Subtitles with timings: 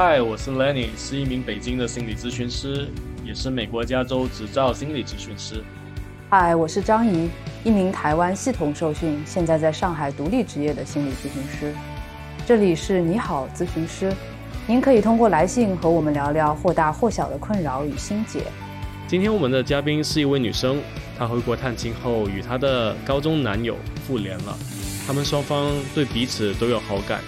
[0.00, 2.86] 嗨，我是 Lenny，是一名北京的心理咨询师，
[3.24, 5.60] 也是美国加州执照心理咨询师。
[6.30, 7.28] 嗨，我是张怡，
[7.64, 11.74] 一名台湾系统受训，现在在上海独立职业的心理咨询师。
[12.46, 14.14] 这里是你好咨询师，
[14.68, 18.44] 您可以通过来信和我们聊聊或大或小的困扰与心结。
[19.08, 20.80] 今天我们的嘉宾是一位女生，
[21.18, 23.74] 她回国探亲后与她的高中男友
[24.06, 24.56] 复联了，
[25.04, 27.20] 他们双方对彼此都有好感。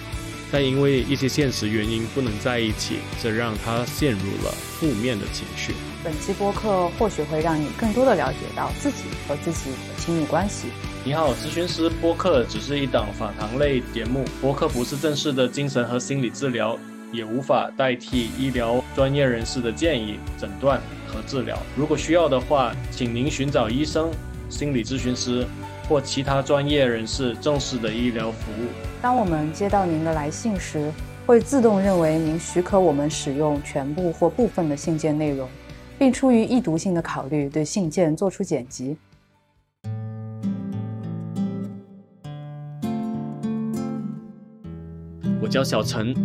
[0.51, 5.73] 但因为一些现实原因不能在一起，这让他陷入了负面的情绪。
[6.03, 10.67] 本期播客或许会让你更多的了解到自己和自己的亲密关系。
[11.05, 16.77] 你好，咨询师播客只是一档访谈类节目，播客不是正式的精神和心理治疗，
[17.13, 21.57] 也无法代替医疗专业人士的建议、诊断和治疗。
[21.77, 24.11] 如果需要的话，请您寻找医生、
[24.49, 25.45] 心理咨询师。
[25.91, 28.67] 或其他专业人士正式的医疗服务。
[29.01, 30.89] 当我们接到您的来信时，
[31.25, 35.49] 会自动认为您许可我们使用全部或部分的信件内容，
[35.99, 38.95] 并出于易读性的考虑，对信件做出剪辑。
[45.41, 46.15] 我叫小陈，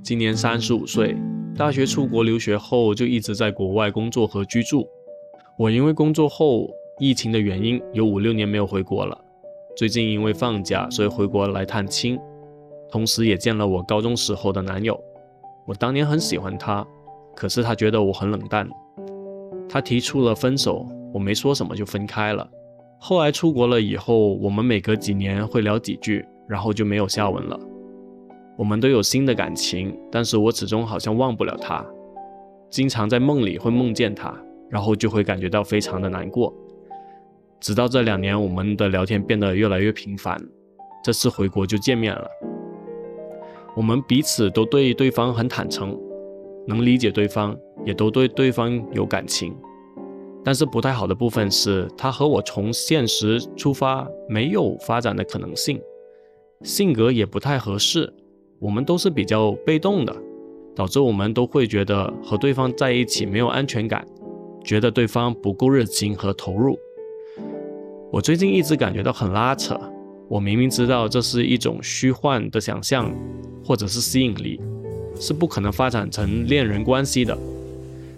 [0.00, 1.16] 今年三十五岁，
[1.56, 4.86] 大学出国留学后就一直在国外工作和居住。
[5.58, 6.70] 我因为工作后。
[7.00, 9.16] 疫情的原因，有五六年没有回国了。
[9.76, 12.18] 最近因为放假，所以回国来探亲，
[12.90, 14.98] 同时也见了我高中时候的男友。
[15.64, 16.84] 我当年很喜欢他，
[17.36, 18.68] 可是他觉得我很冷淡，
[19.68, 22.48] 他提出了分手，我没说什么就分开了。
[22.98, 27.56] 后来出国了以后，我们每隔几年会聊几句，然后就没有下文了。
[28.56, 31.86] 我们都有新的感情，但是我始终好像忘不了他，
[32.68, 34.36] 经常在梦里会梦见他，
[34.68, 36.52] 然后就会感觉到非常的难过。
[37.60, 40.40] 直到这两年，我们的聊天变得越来越频繁。
[41.02, 42.28] 这次回国就见面了。
[43.76, 45.98] 我们彼此都对对方很坦诚，
[46.66, 49.56] 能理解对方，也都对对方有感情。
[50.44, 55.80] 但是不太好的部分是，他和我从现实出发没有发展的可能性，
[56.62, 58.12] 性格也不太合适。
[58.60, 60.16] 我们都是比较被动的，
[60.74, 64.06] 导致我们都会觉得和对方在一起没有安全感，
[64.64, 66.78] 觉得对方不够热情和投入。
[68.10, 69.78] 我最近一直感觉到很拉扯。
[70.28, 73.10] 我明明知道这是一种虚幻的想象，
[73.64, 74.60] 或者是吸引力，
[75.18, 77.36] 是不可能发展成恋人关系的，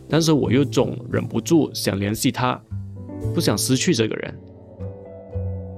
[0.08, 2.60] 但是我又总忍不住想联系他，
[3.34, 4.34] 不想失去这个人。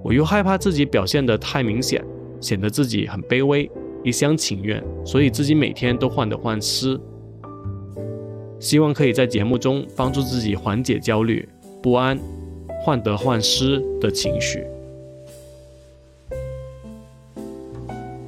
[0.03, 2.05] 我又害怕自己表现得太明显，
[2.41, 3.71] 显得自己很卑微、
[4.03, 6.99] 一厢情愿，所以自己每天都患得患失。
[8.59, 11.47] 希望可以在节目中帮助自己缓解焦虑、
[11.83, 12.19] 不安。
[12.85, 14.67] 患得患失的情绪。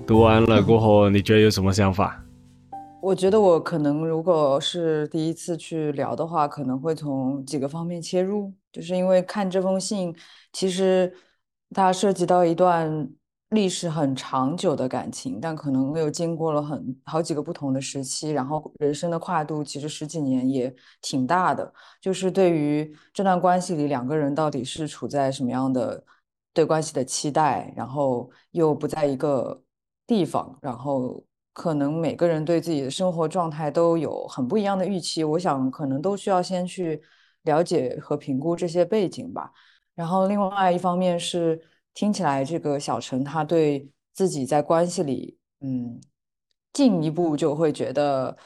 [0.06, 2.24] 读完了过后，你觉得有什么想法？
[3.02, 10.14] 我觉得我可能如果是第一次去聊的话，可能会从几个方面切入，就是因为看这封信，
[10.52, 11.12] 其实
[11.70, 13.08] 它涉及到一段。
[13.54, 21.72] 历史很长久的感情，但可能又经过了很好几个不同的时期，然后人生的跨度其实十几年也挺大的。
[22.00, 26.04] 就是对于这段关系里两个人到底是处在什么样的
[26.52, 29.62] 对关系的期待，然后又不在一个
[30.06, 35.24] 地方，然后可能每个人对自己的生活状态都有很不一样的预期。
[35.24, 37.00] 我想可能都需要先去
[37.44, 39.52] 了解和评估这些背景吧。
[39.94, 41.60] 然后另外一方面是。
[41.94, 46.00] 听起来，这个小陈他对自己在关系里，嗯，
[46.72, 48.36] 进一步就会觉得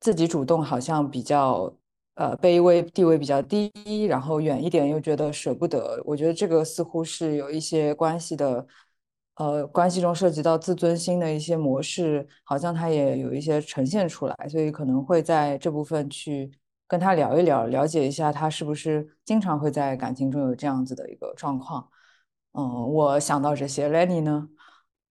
[0.00, 1.72] 自己主动好像比较
[2.14, 3.70] 呃卑微，地位比较低，
[4.08, 6.02] 然后远一点又觉得舍不得。
[6.06, 8.66] 我觉得这个似乎是有一些关系的，
[9.34, 16.50] 呃，关系中涉及到自尊心的一些模式，好像他也有一些呈现出来，所以可能会在这部分去
[16.88, 21.86] 跟他聊一聊，了解一下他是不是经常会在感情中有这样子的一个状况。
[22.58, 24.48] 嗯，我想到这些，Renny 呢？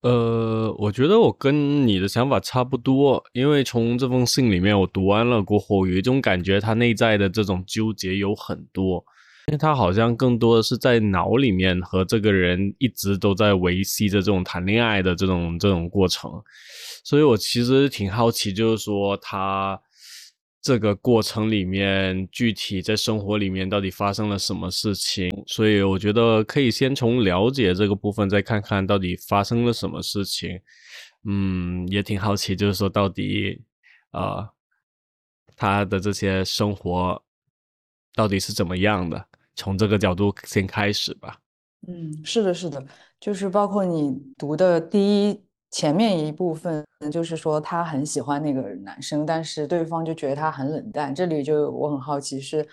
[0.01, 9.03] 呃，我觉得我跟你的想法差不多，因为从这封信里面我读完了过后，有一种感觉，他内在的这种纠结有很多，
[9.47, 16.31] 因为他好像更多的是在脑里面和这个人一直都在维系着这种谈恋爱的这种这种过程，
[17.03, 19.79] 所以我其实挺好奇，就是说他。
[20.65, 25.29] 这个过程里面，具体在生活里面到底发生了什么事情？
[25.45, 30.59] 所以我觉得可以先从了解这个部分，再看看到底发生了什么事情。
[31.25, 33.61] 嗯，也挺好奇，就是说到底，
[34.09, 34.49] 呃，
[35.55, 37.23] 他的这些生活
[38.15, 39.23] 到底是怎么样的？
[39.55, 41.37] 从这个角度先开始吧。
[41.87, 42.83] 嗯，是的，是的，
[43.19, 45.44] 就是包括你读的第一。
[45.75, 51.13] 前面一部分就是说他很喜欢那个男生，但是对方就觉得他很冷淡。
[51.13, 52.65] 这里就我很好奇是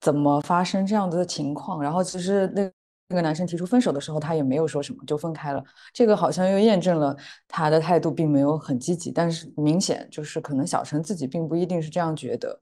[0.00, 1.80] 怎么发生这样子的情况。
[1.80, 2.68] 然后其实那
[3.10, 5.62] 那个男生提出分手的时候，他也没有说什么，就分开了。
[5.92, 7.16] 这个好像又验证了
[7.46, 12.60] 他的态度并没有很积极，但是明显就是可能小陈自己并不一定是这样觉得。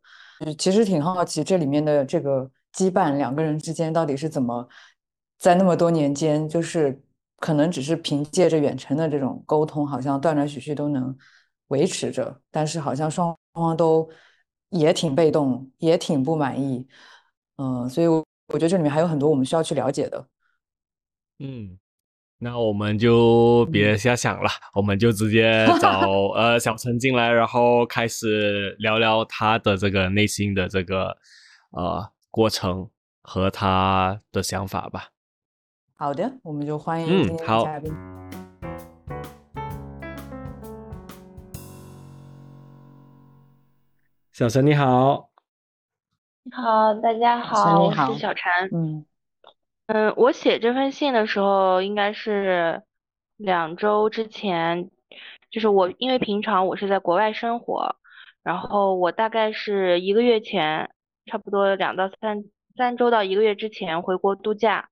[0.59, 4.69] 其实挺好奇这里面的这个羁绊，两个人之间到底是怎么
[5.39, 7.01] 在那么多年间就是。
[7.41, 11.17] 可能只是凭借着远程的这种沟通，好像断断续续都能
[11.69, 14.09] 维持着，但是好像双方都
[14.69, 16.87] 也挺被动，也挺不满意，
[17.57, 20.27] 嗯，所以我我觉得这里面还有很多我们需要去了解的。
[21.39, 21.79] 嗯，
[22.39, 31.17] 那我们就别瞎想了，我们就直接找 呃小陈进来，然后开始聊聊他的这个内心的这个
[31.71, 32.91] 呃过程
[33.23, 35.09] 和他的想法吧。
[36.01, 37.95] 好的，我们就欢迎今天的嘉宾。
[44.33, 45.29] 小陈你好，
[46.43, 48.51] 你好，大家好，我是小陈。
[48.73, 49.05] 嗯
[49.89, 52.83] 嗯，我写这封信的时候应该是
[53.37, 54.89] 两周之前，
[55.51, 57.97] 就是我因为平常我是在国外生活，
[58.43, 60.91] 然后我大概是一个月前，
[61.27, 62.45] 差不多两到三
[62.75, 64.89] 三周到一个月之前回国度假。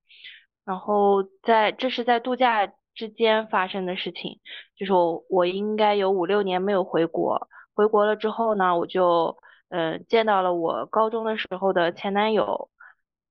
[0.69, 4.39] 然后在这是在度假之间发生的事情，
[4.77, 9.35] 就是我我应该有五六年没有回国，回国了之后呢，我就
[9.71, 12.69] 嗯见到了我高中的时候的前男友，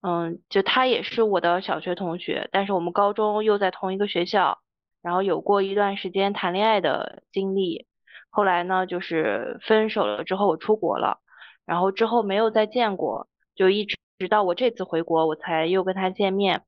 [0.01, 4.57] 嗯，就他也是我的小学同学，但是我们高中又在同一个学校，
[5.03, 7.85] 然后有过一段时间谈恋爱的经历，
[8.31, 11.19] 后来呢就是分手了之后我出国了，
[11.67, 16.63] 然后之后没有再见过，就一直直到我这次回国我才又跟他见面。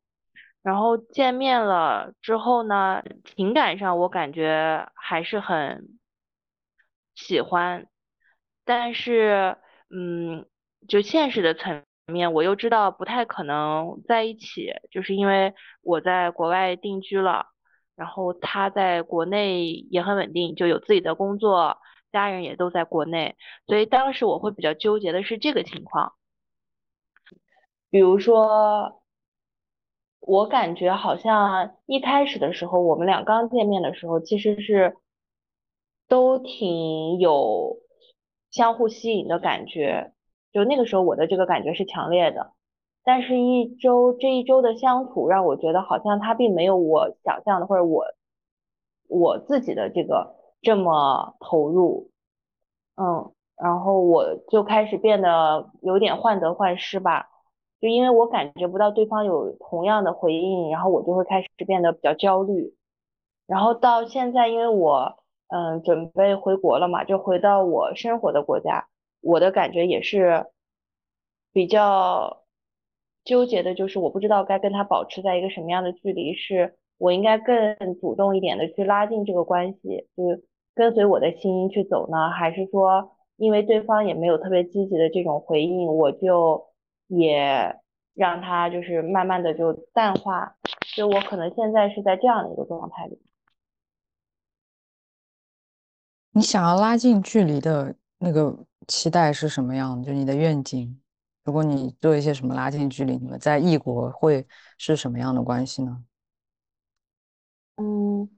[0.62, 6.00] 然后见面了之后呢，情感上我感觉还是很
[7.16, 7.88] 喜欢，
[8.66, 9.58] 但是
[9.90, 10.46] 嗯，
[10.88, 17.48] 就现实的层面，我又知道不太可能在一起，就是因为我在国外定居了，
[17.96, 21.78] 然后他在国内也很稳定，就有自己的工作，
[22.12, 26.14] 家人也都在国内，所以当时我会比较纠结的是这个情况，
[27.90, 29.02] 比如说。
[30.20, 34.98] 我感觉好像一开始的时候，我们俩刚见面的时候，其实是
[36.08, 37.78] 都挺有
[38.52, 40.14] 相互吸引的感觉。
[40.52, 42.52] 就那个时候，我的这个感觉是强烈的。
[43.04, 48.06] 但是，一周这一周的相处，让我觉得好像他并没有我想象的，或者我
[49.08, 52.12] 我自己的这个这么投入。
[52.98, 57.30] 嗯，然后我就开始变得有点患得患失吧。
[57.82, 62.76] 就因为我感觉不到对方有同样的回应，然后我就会开始变得比较焦虑。
[63.48, 65.16] 然后到现在，因为我
[65.48, 68.88] 嗯准备回国了嘛，就回到我生活的国家，
[69.22, 70.48] 我的感觉也是
[71.54, 72.44] 比较
[73.24, 80.44] 纠结的，就是我不知道该跟他保持在一个什么样的距离，是我应该更主动一点的去拉近这个关系，就是
[80.76, 86.69] 跟随我的心去走呢，还是说因为对方也没有特别积极的这种回应，我就。
[87.10, 87.76] 也
[88.14, 90.56] 让他就是慢慢的就淡化，
[90.96, 93.20] 就我可能现在是在这样的一个状态里。
[96.32, 98.56] 你想要拉近距离的那个
[98.88, 100.06] 期待是什么样的？
[100.06, 101.02] 就你的愿景，
[101.44, 104.46] 如果你做一些什么拉近距离，你们在异国会
[104.78, 106.04] 是什么样的关系呢？
[107.78, 108.30] 嗯，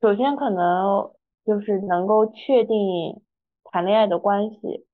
[0.00, 1.12] 首先可能
[1.44, 3.20] 就是能够确定
[3.64, 4.86] 谈恋爱的关系。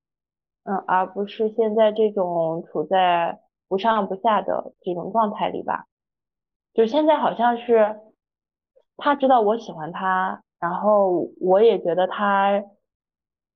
[0.64, 5.86] 嗯，而不是现在这种处在不上不下的这种状态里吧。
[6.74, 8.00] 就现在好像是
[8.96, 12.62] 他知道我喜欢他，然后我也觉得他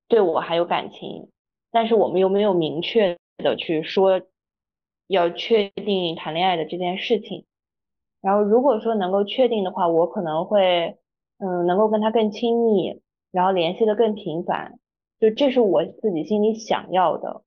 [0.08, 1.30] 对我还有感情，
[1.70, 4.20] 但是我们又没有明确的去说
[5.06, 7.44] 要确定谈恋爱的这件事情。
[8.20, 10.96] 然后如果说能够确定的话，我可能会
[11.38, 14.78] 嗯能够跟他更亲密，然后联系的更频繁。
[15.31, 17.43] 就这是我自己心里想要的。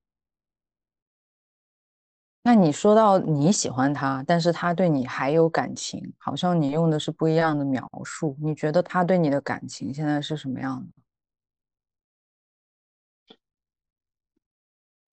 [2.43, 8.35] 那你说到你喜欢他，但是他对你还有感情，好像你用的是不一样的描述。
[8.41, 10.87] 你觉得他对你的感情现在是什么样的？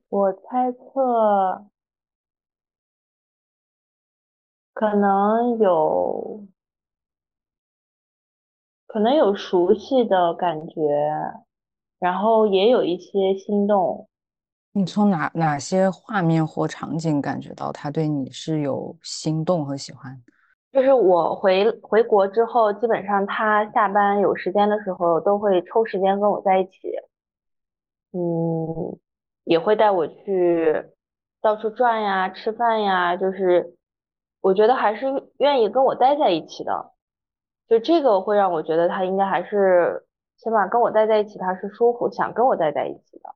[0.09, 1.67] 我猜测，
[4.73, 6.47] 可能有，
[8.87, 11.45] 可能有熟悉的感觉。
[11.99, 14.09] 然后也有一些心动，
[14.73, 20.23] 你从哪哪些画面或场景感觉到他对你是有心动和喜欢？
[20.73, 26.91] 就是我回回国之后，基本上他下班有时间的时候，都会抽时间跟我在一起，
[28.11, 28.99] 嗯，
[29.45, 30.85] 也会带我去
[31.41, 33.77] 到处转呀、吃饭呀，就是
[34.41, 35.07] 我觉得还是
[35.39, 36.91] 愿意跟我待在一起的，
[37.69, 40.05] 就这个会让我觉得他应该还是
[40.45, 43.35] 起码跟我待在一起，他是舒服，想跟我待在一起的，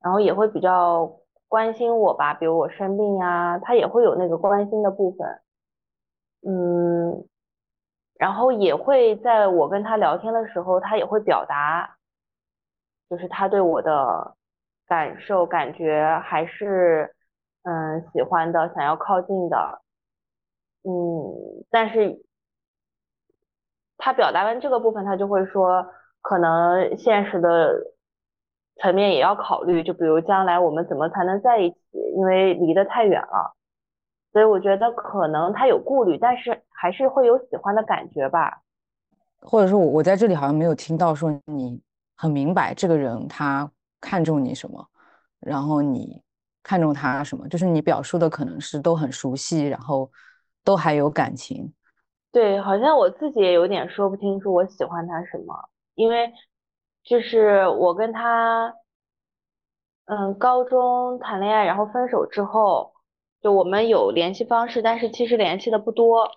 [0.00, 5.40] 然后也会比较关心我吧，比如我生病呀，他也会有那个关心的部分。
[6.44, 7.24] 嗯，
[8.18, 11.96] 然后也会在我跟他聊天的时候，他也会表达，
[13.08, 14.36] 就是他对我的
[14.86, 17.14] 感受、感觉还是
[17.62, 19.82] 嗯喜欢的，想要靠近的，
[20.82, 22.22] 嗯，但是
[23.98, 25.86] 他表达完这个部分，他就会说，
[26.22, 27.92] 可能现实的
[28.76, 31.76] 层面也要考虑，就比如将来我们怎么才能在一起，
[32.16, 33.54] 因为离得太远了。
[34.32, 38.62] 所以我觉得可能他有顾虑，但是还是会有喜欢的感觉吧。
[39.40, 41.82] 或者说，我我在这里好像没有听到说你
[42.16, 44.88] 很明白这个人他看重你什么，
[45.40, 46.22] 然后你
[46.62, 50.10] 看重他什么，就是你表述的可能是都很熟悉，然后
[50.64, 51.74] 都还有感情。
[52.30, 55.54] 对，好像我自己也有点说不清楚我喜欢他什么，
[55.94, 56.32] 因为
[57.04, 58.74] 就是我跟他，
[60.06, 62.92] 嗯，高中谈恋爱，然后分手之后。
[63.42, 66.30] 就我们有联系方式，但是其实联系的不多。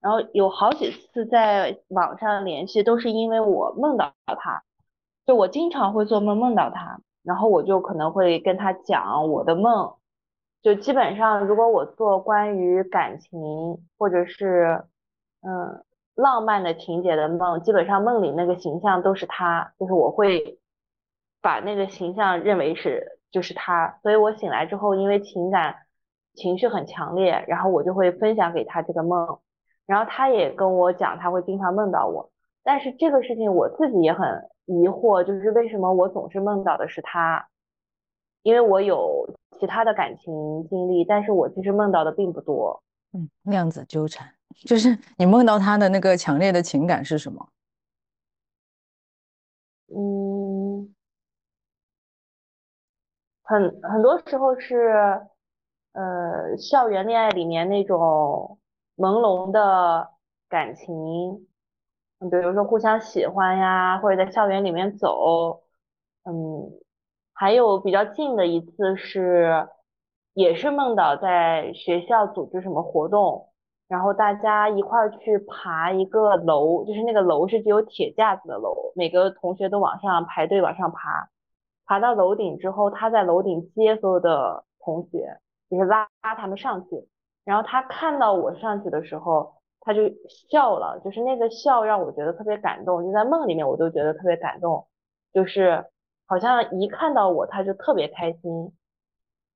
[0.00, 4.62] 然后有好几次在网上联系，都是因为我梦到他。
[5.26, 9.96] 就我经常会做梦梦到他，然后我就可能会跟他讲我的梦。
[10.62, 13.32] 就基本上，如果我做关于感情
[13.98, 14.84] 或者是
[15.40, 15.84] 嗯
[16.14, 20.58] 浪漫的情节的梦，基本上梦里那个形象都是他，就是我会
[21.40, 23.98] 把那个形象认为是就是他。
[24.02, 25.76] 所以我醒来之后，因为情感。
[26.36, 29.38] 情绪很强烈，然后我就会分享给他这个梦，
[29.86, 32.28] 然后他也跟我讲他会经常梦到我，
[32.64, 37.46] 但是这个事情我自己也很疑惑，就是为什么我总是梦到的是他？
[38.42, 42.82] 因为我有其他的感情经历，但是我其实梦到的并不多。
[43.12, 44.28] 嗯，量子纠缠，
[44.66, 47.48] 就是你梦到他的那个强烈的情感是什么？
[49.88, 50.94] 嗯，
[53.42, 55.26] 很很多时候是。
[55.92, 58.58] 呃，校园恋爱里面那种
[58.96, 60.10] 朦胧的
[60.48, 61.46] 感情，
[62.18, 65.62] 嗯比如说互相喜欢呀，或者在校园里面走，
[66.24, 66.32] 嗯，
[67.32, 69.68] 还有比较近的一次是，
[70.32, 73.50] 也是梦到在学校组织什么活动，
[73.94, 81.28] 然后大家一块儿去爬一个楼，就是那个楼是只有铁架子的楼，每个同学都往上排队往上爬，
[81.86, 85.38] 爬到楼顶之后，他在楼顶接所有的同学。
[85.70, 87.08] 就是拉拉他们上去，
[87.44, 90.02] 然后他看到我上去的时候，他就
[90.50, 94.86] 笑了，就是那个笑让我觉得特别感动，就在梦里面我都觉得特别感动，
[95.32, 95.84] 就是
[96.26, 98.72] 好像一看到我他就特别开心，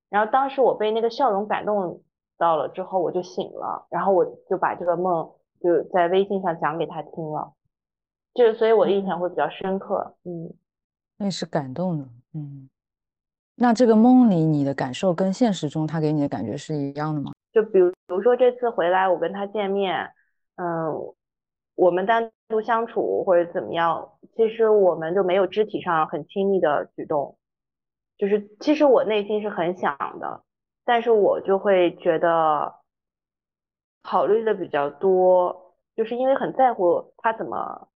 [0.09, 2.01] 然后当时我被那个笑容感动
[2.39, 5.29] 到了之后我就醒了，然后我就把这个梦
[5.61, 7.53] 就在微信上讲给他听了，
[8.33, 10.51] 就是所以我印象会比较深刻，嗯，
[11.17, 12.67] 那是感动的，嗯。
[13.61, 17.33] 那这个梦里你的感受跟现实中他给你的感觉是一样的吗？
[17.51, 20.09] 就比如，比如说这次回来我跟他见面，
[20.55, 21.13] 嗯，
[21.75, 27.37] 我们单独相处或者怎么样，其实我们就没有肢体上很亲密的举动，
[28.17, 30.41] 就是其实我内心是很想的，
[30.89, 32.73] 但是我就会觉得
[34.01, 37.87] 考虑的比较多，就是因为很在乎他怎么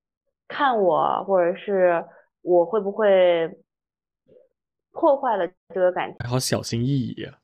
[0.48, 2.06] 看我，或者是
[2.44, 3.58] 我会不会。
[4.96, 7.40] 破坏了这个感情，好小心翼翼啊。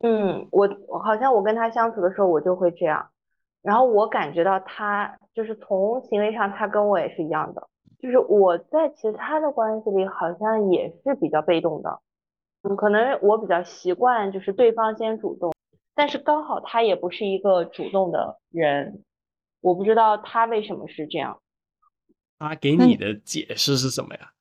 [0.00, 3.10] 嗯，我好像我跟他相处的时候，我就会这样。
[3.62, 7.68] 然后我感觉到他就是从行为上，他跟我也是一样的。
[8.00, 12.00] 就是我在其他的关系里，好像也是比较被动的。
[12.68, 15.52] 嗯，可能我比较习惯就是对方先主动，
[15.94, 19.02] 但是刚好他也不是一个主动的人，
[19.60, 21.40] 我不知道他为什么是这样。
[22.38, 24.32] 他给你的解释是什么呀？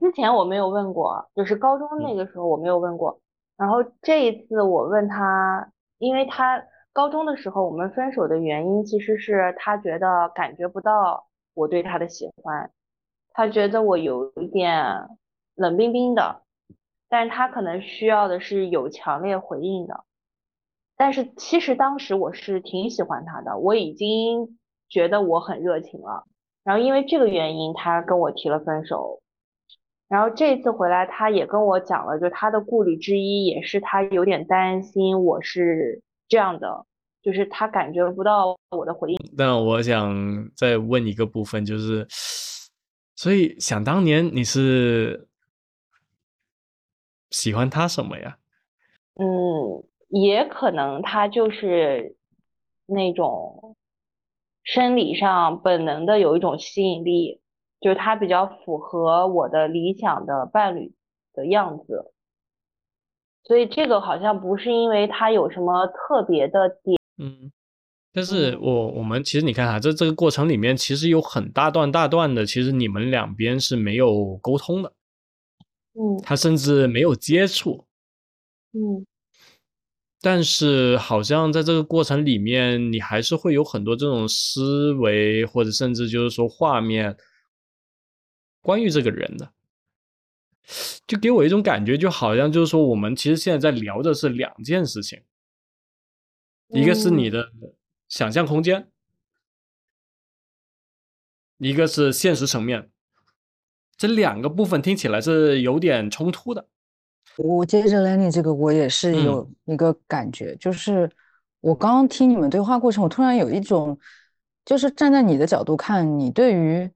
[0.00, 3.20] 之前我没有问过，就是高中那个时候我没有问过，
[3.56, 5.68] 然后这一次我问他，
[5.98, 12.70] 因为他高中的时候我们分手的原因其实是他觉得感觉不到我对他的喜欢，
[13.32, 15.08] 他觉得我有一点
[15.56, 16.41] 冷冰冰的，
[17.12, 20.04] 但是他可能需要的是有强烈回应的，
[20.96, 26.24] 但是其实当时我是挺喜欢他的，我已经觉得我很热情了，
[26.64, 29.20] 然后因为这个原因他跟我提了分手。
[30.08, 36.86] 然后这次回来，他也跟我讲了，就他的顾虑之一，也是他有点担心我是这样的，
[37.20, 39.18] 就是他感觉不到我的回应。
[39.36, 42.06] 但我想再问一个部分，就是，
[43.16, 45.28] 所以想当年你是
[47.32, 48.38] 喜欢他什么呀？
[49.14, 52.16] 嗯，也可能他就是
[52.86, 53.76] 那种
[54.62, 57.40] 生理上本能的有一种吸引力，
[57.80, 60.94] 就是他比较符合我的理想的伴侣
[61.34, 62.12] 的样子，
[63.42, 66.98] 所以这个好像不是因为他有什么特别的点。
[67.18, 67.52] 嗯，
[68.12, 74.92] 但是嗯我我们其实你看啊，这这个过程里面其实有很大段大段的，其实你们两边是没有沟通的，
[75.94, 76.20] 嗯。
[76.22, 77.86] 他甚至没有接触，
[78.72, 79.06] 嗯。
[80.24, 87.16] 但是好像在这个过程里面，你还是会有很多这种思维，或者甚至就是说画面，
[88.60, 89.52] 关于这个人的，
[91.08, 95.20] 就给我一种感觉，就好像就是说我们其实现在在聊的是两件事情，
[96.68, 97.52] 一个是你的
[98.08, 98.92] 想象空间，
[101.58, 102.91] 一个是现实层面，
[104.02, 106.66] 这两个部分听起来是有点冲突的。
[107.38, 111.08] 我接着 Lenny 这个，我也是嗯有一个感觉，就是
[111.60, 113.96] 我刚刚听你们对话过程，我突然有一种，
[114.64, 116.90] 就是站在你的角度看，你对于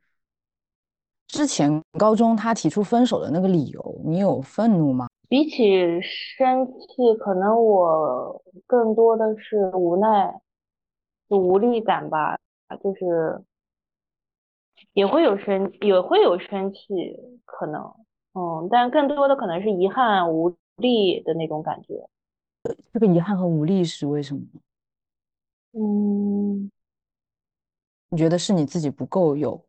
[1.29, 5.07] 之前高中他提出分手的那个理由，你有愤怒吗？
[5.29, 10.35] 比起生气，可能我更多的是无奈、
[11.29, 12.37] 无力感吧，
[12.83, 13.41] 就是
[14.97, 16.79] 也会有生，也会有生气，
[17.45, 17.83] 可能，
[18.33, 22.09] 嗯，但更多的可能是遗憾、无力的那种感觉。
[22.95, 24.61] 这个遗憾和无力是为什么呢？
[25.73, 26.71] 嗯，
[28.09, 29.63] 你觉得是你自己不够有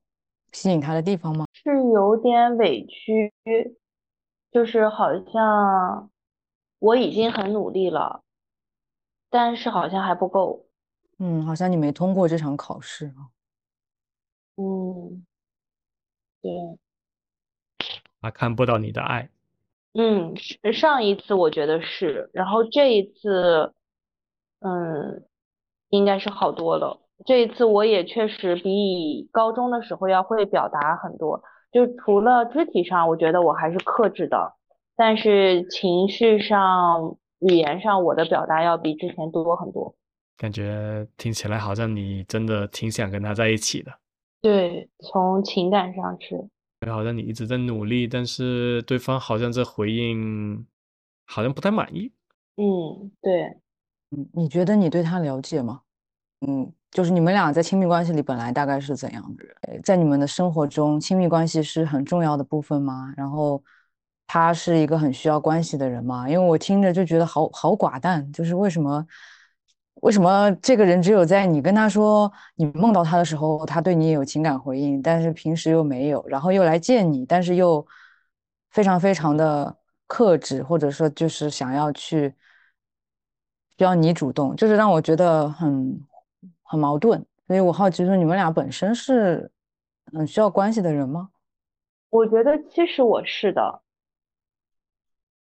[0.53, 1.45] 吸引他的地方吗？
[1.51, 3.33] 是有点委屈，
[4.49, 6.09] 就是好像
[6.79, 8.23] 我已经很努力了，
[9.29, 10.65] 但是好像还不够。
[11.17, 13.27] 嗯，好像你没通过这场考试啊。
[14.57, 15.25] 嗯，
[16.41, 16.51] 对。
[18.19, 19.29] 他看不到你的爱，
[19.93, 23.71] 嗯，是上一次我觉得是，然后这一次，
[24.59, 25.23] 嗯，
[25.89, 26.99] 应该是好多了。
[27.25, 31.41] 这一次我也确实比高中的时候要会表达很多，
[31.71, 34.53] 就除了肢体上，我觉得我还是克制的，
[34.95, 39.95] 但是情绪上、语言上，我的表达要比之前多很多。
[40.35, 43.91] 感觉听起来好像你真的挺想跟他在一起的，
[44.41, 46.47] 对，从情感上是，
[46.89, 50.65] 好像你一直在努力，但是对方好像在回应
[51.25, 52.11] 好像不太满意。
[52.55, 53.43] 嗯，对。
[54.11, 55.81] 嗯，你觉得你对他了解吗？
[56.41, 59.55] 嗯，就是你们俩在亲密关系里本来大概是怎样的人？
[59.63, 63.13] 呃在你们的生活中，亲密关系是很重要的部分吗？
[63.17, 63.61] 然后
[64.27, 66.29] 他是一个很需要关系的人吗？
[66.29, 69.05] 因为我听着就觉得好好寡淡，就是为什么
[70.01, 77.85] 为什么这个人只有在你跟他说你梦到他的时候，他对你有情感回应，但是平时又没有，然后又来见你，但是又
[78.69, 82.33] 非常非常的克制，或者说就是想要去
[83.77, 85.99] 需要你主动，就是让我觉得很
[86.63, 87.25] 很矛盾。
[87.47, 89.51] 所以我好奇说，你们俩本身是
[90.13, 91.29] 很需要关系的人吗？
[92.09, 93.81] 我觉得其实我是的，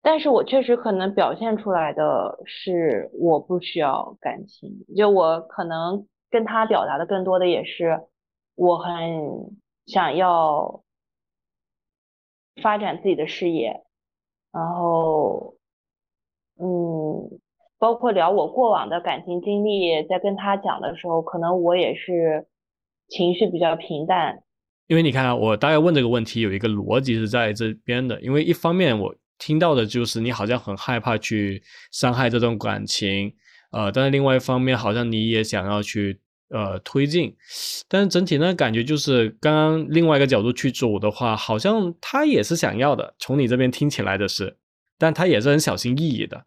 [0.02, 8.02] 但是我确实可能表现出来的是我不需要感情，就我可能跟他表达的更多的也是
[8.56, 8.92] 我很
[9.86, 10.84] 想要
[12.62, 13.84] 发展自己的事业，
[14.52, 15.56] 然后
[16.60, 17.40] 嗯，
[17.78, 22.48] 包括聊我过往的感情经历，在跟他讲的时候，可能我也是
[23.08, 24.44] 情绪比较平淡。
[24.88, 33.34] 因为你看，我大概问这个问题有一个逻辑是在这边的，因为一方面我听到的就是你好像很害怕去伤害这段感情，
[33.72, 37.36] 呃，但是另外一方面好像你也想要去呃推进，
[37.88, 44.58] 但是整体呢感觉就是刚刚另外一个角度去走的话，好像他也是想要的，从你这边听起来的是，
[45.00, 46.46] 但他也是很小心翼翼的，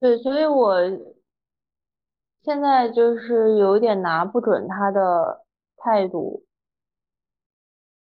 [0.00, 0.76] 对，所以我
[2.42, 5.44] 现在就是有点拿不准他的
[5.76, 6.44] 态度，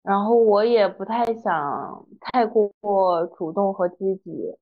[0.04, 2.70] 然后我也不太想太过
[3.38, 4.56] 主动和积极，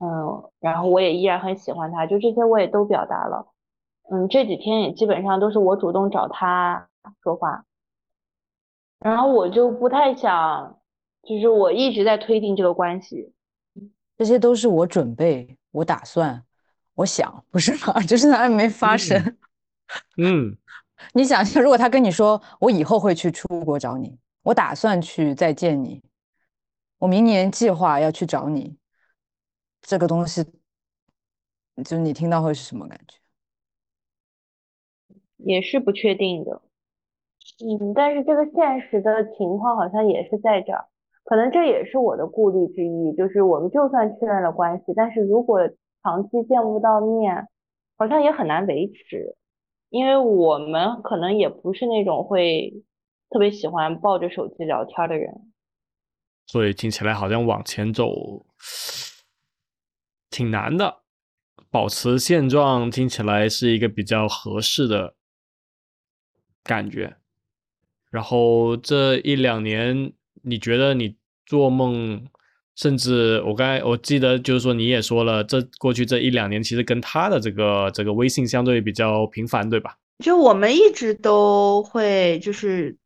[0.00, 3.46] 嗯，然后我也依然很喜欢他，就这些我也都表达了，
[4.10, 6.88] 嗯，这几天也基本上都是我主动找他
[7.22, 7.64] 说话，
[8.98, 10.78] 然后我就不太想，
[11.22, 13.32] 就是我一直在推进这个关系，
[14.18, 16.44] 这些都是我准备、我打算、
[16.96, 18.00] 我想，不是吗？
[18.02, 19.16] 就是他还没发生。
[20.18, 20.56] 嗯，
[21.14, 26.02] 你想想，如果他跟你说我以后会去出国找你，我打算去再见你，
[26.98, 28.76] 我明年计划要去找你，
[29.82, 30.44] 这个东西
[31.84, 33.16] 就你听到会是什么感觉？
[35.36, 36.60] 也是不确定的。
[37.64, 40.86] 嗯，但是这个现实的情况好像也是在这儿，
[41.24, 45.68] 可能这也是我的顾虑之一，就是我们就算确认了关系，但是如果
[46.02, 47.48] 长期见不到面，
[47.96, 49.36] 好像也很难维持，
[49.88, 52.82] 因为我们可能也不是那种会
[53.30, 55.32] 特别喜欢抱着手机聊天的人，
[56.46, 58.44] 所以听起来好像往前走
[60.28, 61.02] 挺难的，
[61.70, 65.14] 保持现状听起来是一个比较合适的
[66.64, 67.16] 感觉。
[68.10, 70.12] 然后这一两年，
[70.42, 71.16] 你觉得你
[71.46, 72.26] 做梦，
[72.74, 79.96] 甚至我刚才我记得就是说你也说了，这过去这一两年其实跟他的这个这个微信相对比较频繁，对吧？
[80.24, 82.98] 就我们一直都会就是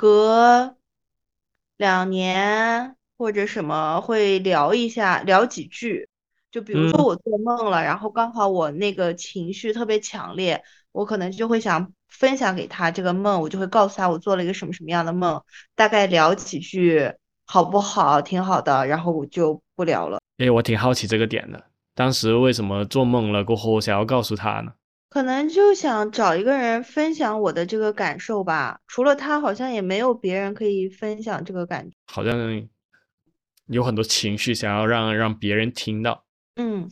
[0.00, 0.76] 隔
[1.76, 6.08] 两年或者什么会聊一下，聊几句。
[6.50, 11.92] 就比如说我做梦了，然后刚好我那个情绪特别强烈，我可能就会想。
[12.08, 15.40] 分享给他这个梦，我就会告诉他我做了一个什么什么样的梦，
[15.76, 17.14] 大概聊几句
[17.46, 18.20] 好不好？
[18.20, 20.18] 挺好的，然后我就不聊了。
[20.38, 24.72] 哎，我挺好奇这个点的，当时为什么做梦了过后想要告诉他呢？
[25.10, 31.96] 可能就想找一个人分享我的这个感受吧，除了他，好像也没有别人可以分享这个感觉。
[32.06, 32.32] 好像
[33.66, 36.24] 有很多情绪想要让让别人听到。
[36.54, 36.88] 嗯，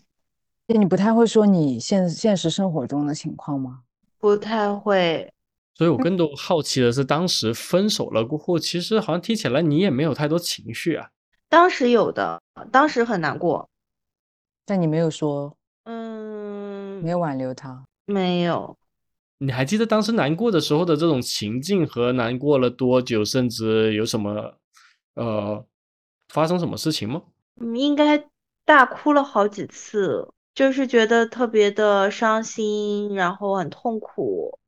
[0.67, 3.83] 你不太会说你现现实生活中的情况吗？
[4.19, 5.33] 不太会，
[5.77, 11.11] 所以我更多好奇的是，当时分手了过后，其实好像听起来你也没有太多情绪啊。
[11.49, 13.69] 当时有的，当时很难过，
[14.67, 18.77] 但你没有说，嗯，没有挽留他，没有。
[19.39, 24.59] 你还记得当时难过的时候的这种情境和难过了多久，甚至有什么，
[25.15, 25.65] 呃，
[26.29, 27.23] 发生什么事情吗？
[27.61, 28.29] 嗯，应该
[28.65, 30.33] 大哭了好几次。
[30.55, 34.59] 就是觉得特别的伤心，然后很痛苦，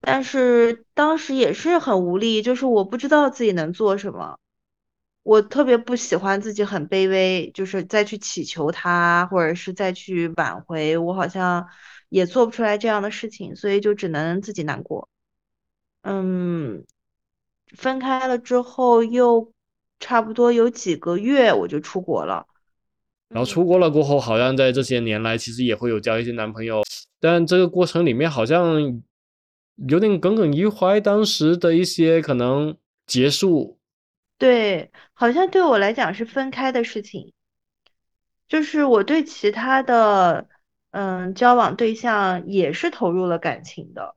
[0.00, 4.38] 但是当时也是很无力，就是我不知道自己能做什么，
[5.24, 11.66] 我特别不喜欢自己很卑微，就是再去祈求他，或者是再去挽回，我好像
[12.14, 15.08] 也做不出来这样的事情，所以就只能自己难过。
[16.02, 16.84] 嗯，
[17.76, 19.50] 分开了之后又
[19.98, 22.46] 差不多有几个月，我就出国了。
[23.30, 26.84] 然后出国了过后，好像在这些年来，其实也会有交一些男朋友，
[27.18, 29.02] 但这个过程里面好像
[29.88, 32.76] 有点耿耿于怀，当时的一些可能
[33.08, 33.80] 结束。
[34.38, 37.32] 对，好像对我来讲是分开的事情，
[38.46, 40.46] 就是我对其他的
[40.94, 44.14] 嗯交往对象也是投入了感情的，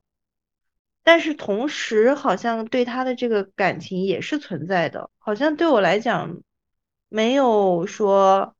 [1.02, 6.40] 但是同时好像对他的这个感情也是存在的，好像对我来讲
[7.08, 8.54] 没有说。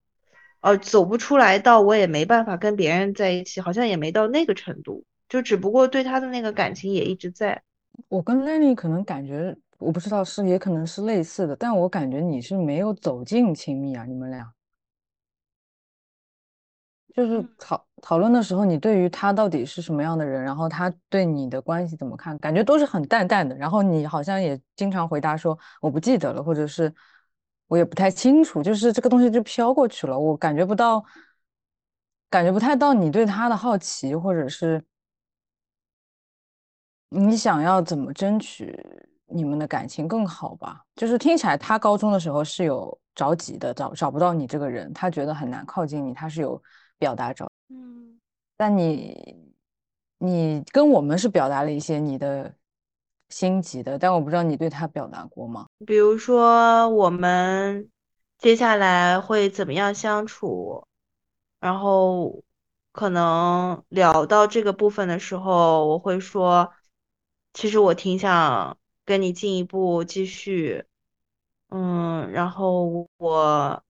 [0.60, 7.62] 呃，走不出来到我也没办法跟别人在一起，好像也没到那个程度，就只不过对他的那个感情也一直在。
[8.08, 14.52] 我跟 Lenny 可能感觉，我不知道是也可能是类似的，但我感觉你是没有走进亲密啊，你们俩，
[17.14, 26.92] 就是讨讨论的时候，你对于他到底是什么样的人，然后他对你的关系怎么看，感觉都是很淡淡的，然后你好像也经常回答说我不记得了，或者是。
[27.70, 31.04] 我也不太清楚，就是这个东西就飘过去了，我感觉不到，
[32.30, 34.82] 感觉不太到你对他的好奇，或者是
[37.10, 38.74] 你想要怎么争取
[39.26, 40.82] 你们的感情更好吧？
[40.96, 46.58] 就是听起来他高中的时候是有着急的，找找不到你这个人，他觉得很难靠近你，他是有
[46.96, 48.18] 表达着，嗯，
[48.56, 49.52] 但你
[50.18, 52.54] 你跟我们是表达了一些你的。
[53.30, 55.66] 心急的，但我不知道你对他表达过吗？
[55.84, 57.90] 比如说，我们
[58.38, 60.86] 接下来会怎么样相处？
[61.60, 62.42] 然后
[62.90, 66.72] 可能聊到这个部分的时候，我会说，
[67.52, 70.86] 其实我挺想跟你进一步继续，
[71.68, 73.84] 嗯，然后我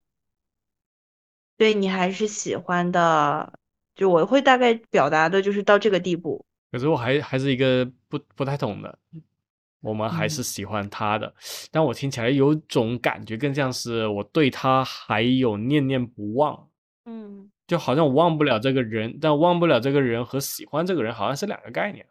[1.57, 3.58] 对你还是喜欢的，
[3.99, 6.43] 就我会大概表达的就是到这个地步。
[6.73, 8.99] 可是我还还是一个不不太懂的。
[9.81, 11.33] 我们还是喜欢他的，
[11.71, 16.69] 但我听起来有种感觉，更像是我对他还有念念不忘。
[17.05, 22.05] 嗯，就好像我忘不了这个人，但忘不了这个人和喜欢这个人好像是两个概念。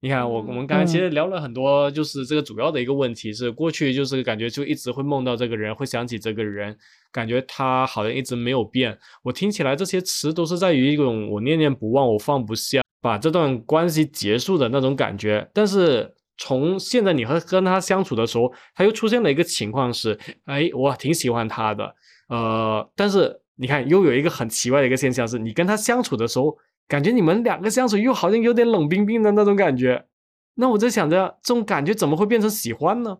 [0.00, 6.76] 你看，我我们刚才其实聊了很多，就是这个主要的一个问题是，过去就是感觉就一直会梦到这个人，会想起这个人，
[7.10, 8.96] 感觉他好像一直没有变。
[9.22, 16.14] 我听起来这些词都是在于一种我念念不忘，我放不下，把这段关系结束的那种感觉，但是。
[16.40, 21.92] 从现在你和跟他相处的时候，他又出现了一个情况是，哎，我挺喜欢他的，
[22.28, 26.56] 呃，但是你看又有一个很奇怪的一个现象是，你跟他相处的时候，
[26.88, 30.06] 感觉你们两个相处又好像有点冷冰冰的那种感觉。
[30.54, 33.18] 那我在想着，这种感觉怎么会变成喜欢呢？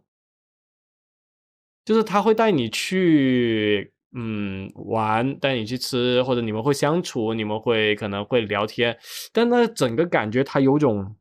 [1.85, 8.99] 就是他会带你去，嗯，玩，带你去吃，或者你们会相处，你们会可能会聊天，
[9.33, 11.15] 但那整个感觉他有种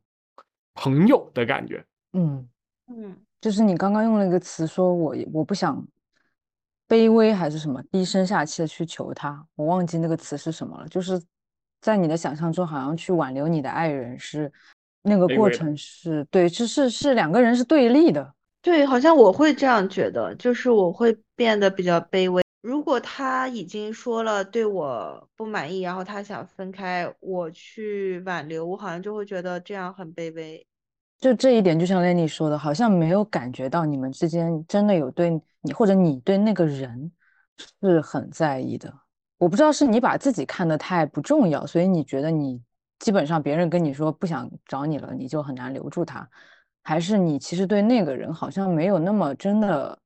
[0.74, 1.84] 朋友的感觉。
[2.12, 2.48] 嗯，
[2.88, 5.86] 嗯就是你刚刚用了一个词，说我我不想
[6.88, 10.88] 卑微还是什么低声下气的去求他，我忘记那个词是什么了。
[10.88, 11.22] 就是
[11.80, 14.50] 在你的想象中，好像去挽留你的爱人是
[15.02, 18.34] 那个过程是对，是是是两个人是对立的。
[18.60, 22.42] 对，好像我会这样觉得，就是我会变得比较卑微。
[22.60, 30.66] 如果他已经说了对我不满意，然后他想分开，我去挽留，我好像就会觉得这样很卑微。
[31.20, 35.30] 就这一点，就像 Lenny 说的，好像没有感觉到你们之间真的有对
[35.62, 37.10] 你或者你对那个人
[37.80, 38.92] 是很在意的。
[39.38, 42.60] 我不知道是你把自己看得太不重要，所以你觉得你
[42.98, 46.28] 基本上别人跟你说不想找你了，你就很难留住他，
[46.82, 49.98] 还是你其实对那个人好像没有那么真的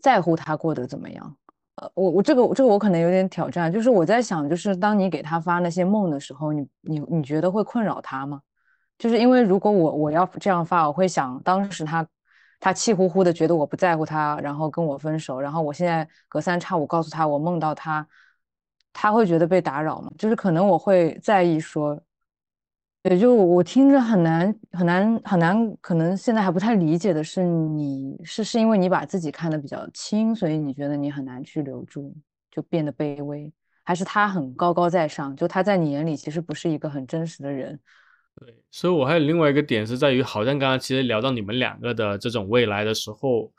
[0.00, 1.36] 在乎他过得怎么样？
[1.76, 8.40] 呃，我我这个这个我可能有点挑战，就是我在想，就是当你给他发那些梦的时候，你你你觉得会困扰他吗？
[8.98, 12.04] 就是因为如果我我要这样发，我会想当时他
[12.58, 18.04] 他气呼呼的觉得我不在乎他，然后跟我分手，然后我现在隔三差五告诉他我梦到他，
[19.00, 20.10] 他会觉得被打扰吗？
[20.18, 21.96] 就是可能我会在意说，
[23.04, 32.12] 也就我听着很难很难很难，可能现在还不太理解的是你是是因为你把自己看得比较轻，所以你觉得你很难去留住，
[32.50, 33.52] 就变得卑微，
[33.84, 37.78] 还是他很高高在上，就他在你眼里其实不是一个很真实的人。
[38.34, 43.52] 对，所以我还有另外一个点是在于，好像刚刚其实聊到你们两个的这种未来的时候，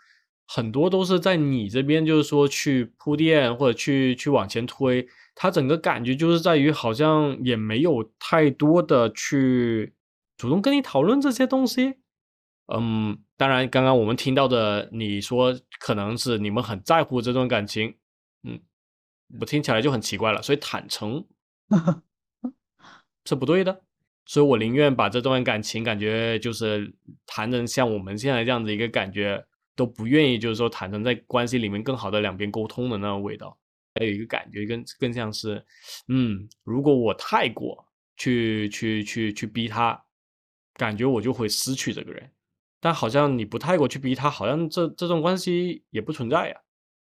[0.51, 9.93] 很多都是在你这边，就是说去铺垫或者去去往前推，他整个感觉就是在于好像也没有太多的去
[10.37, 11.97] 主动跟你讨论这些东西。
[12.73, 17.95] 嗯，当然，刚刚我们听到的你说可能是你们很在乎这段感情，
[18.41, 18.59] 嗯，
[19.39, 21.27] 我听起来就很奇怪了，所以坦诚
[23.23, 23.83] 是不对的。
[24.25, 26.95] 所以我宁愿把这段感情感觉就是
[27.27, 29.45] 谈成像我们现在这样子一个感觉，
[29.79, 33.57] 都不愿意就是说坦诚在关系里面更好的两边沟通的那种味道。
[33.95, 35.65] 还有一个感觉更更像是，
[36.09, 37.85] 嗯，如果我太过
[38.17, 40.03] 去去去去逼他，
[40.75, 42.29] 感觉我就会失去这个人。
[42.81, 46.55] 但好像你不太过去逼他，好像这这种关系也不存在呀。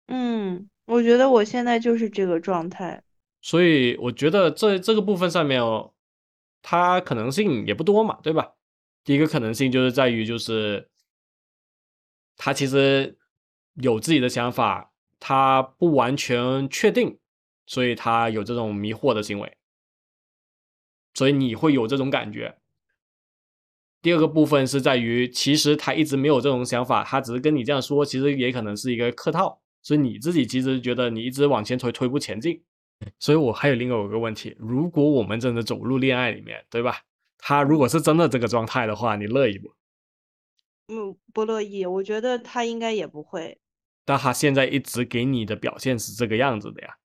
[0.08, 3.04] 嗯，我觉得我现在就是这个状态。
[3.42, 5.94] 所以我觉得这这个部分上面哦，
[6.62, 8.54] 它可能性也不多嘛，对吧？
[9.04, 10.91] 第一个可能性就是在于，就是
[12.44, 13.20] 他其实
[13.76, 17.20] 有自己的想法，他不完全确定，
[17.68, 19.58] 所以他有这种迷惑的行为，
[21.14, 22.58] 所以你会有这种感觉。
[24.02, 32.64] 第二个部分是在于，其实他一直没有这种想法，他只是跟你这样说，其实也可能是一个客套，所以你自己其实觉得你一直往前推，推不前进。
[33.20, 37.02] 所以我还有另外一个问题，如果我们真的走入恋爱里面，对吧？
[37.38, 39.72] 他如果是真的这个状态的话，你乐意不？
[40.92, 41.86] 嗯，不乐意。
[41.86, 43.60] 我觉得他应该也不会。
[44.04, 46.98] 但他现在一直给你的表现是这个样子的呀。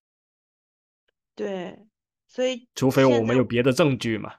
[1.37, 1.79] 对，
[2.27, 4.33] 所以除非我们有别的证据嘛，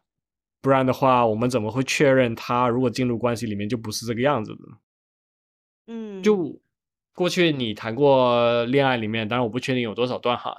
[0.59, 4.77] 不然的话，我们怎么会确认他如果进入关系里面就不是这个样子的呢？
[5.87, 6.59] 嗯，就
[7.13, 10.57] 过去你谈过恋爱里面，当然我不确定有多少段哈。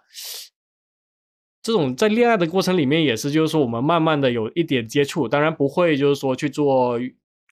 [1.61, 6.99] 这种在恋爱的过程里面也是，就是说我们慢慢的有一点接触，当然不会就是说去做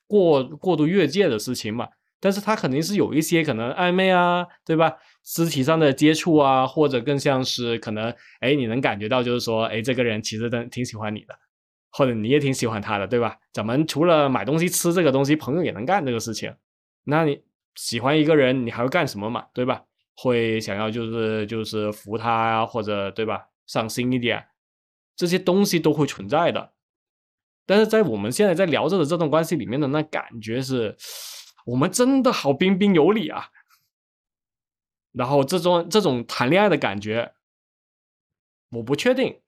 [0.06, 1.88] 过过度越界的事情嘛，
[2.20, 4.92] 但是他肯定是有一些可能暧昧啊，对吧？
[5.24, 11.34] 肢体上的接触啊，或者更像是可能，哎，你能感觉到就是说，哎，这个人其实真挺喜欢你的，
[11.90, 13.36] 或者你也挺喜欢他的，对吧？
[13.52, 16.54] 咱们除了买东西吃这个东西，朋友也能干这个事情。
[17.04, 17.42] 那你
[17.74, 19.46] 喜欢一个人，你还会干什么嘛？
[19.52, 19.82] 对吧？
[20.14, 23.46] 会想要就是就是扶他啊，或者对吧？
[23.66, 24.44] 上心一点，
[25.16, 26.72] 这些东西都会存在的。
[27.66, 30.96] 但是在我们现在在聊着的这段关系里面的那感觉是，
[31.66, 33.50] 我们真的好彬彬有礼啊。
[35.12, 37.34] 然后这种这种谈恋爱的感觉，
[38.70, 39.40] 我不确定。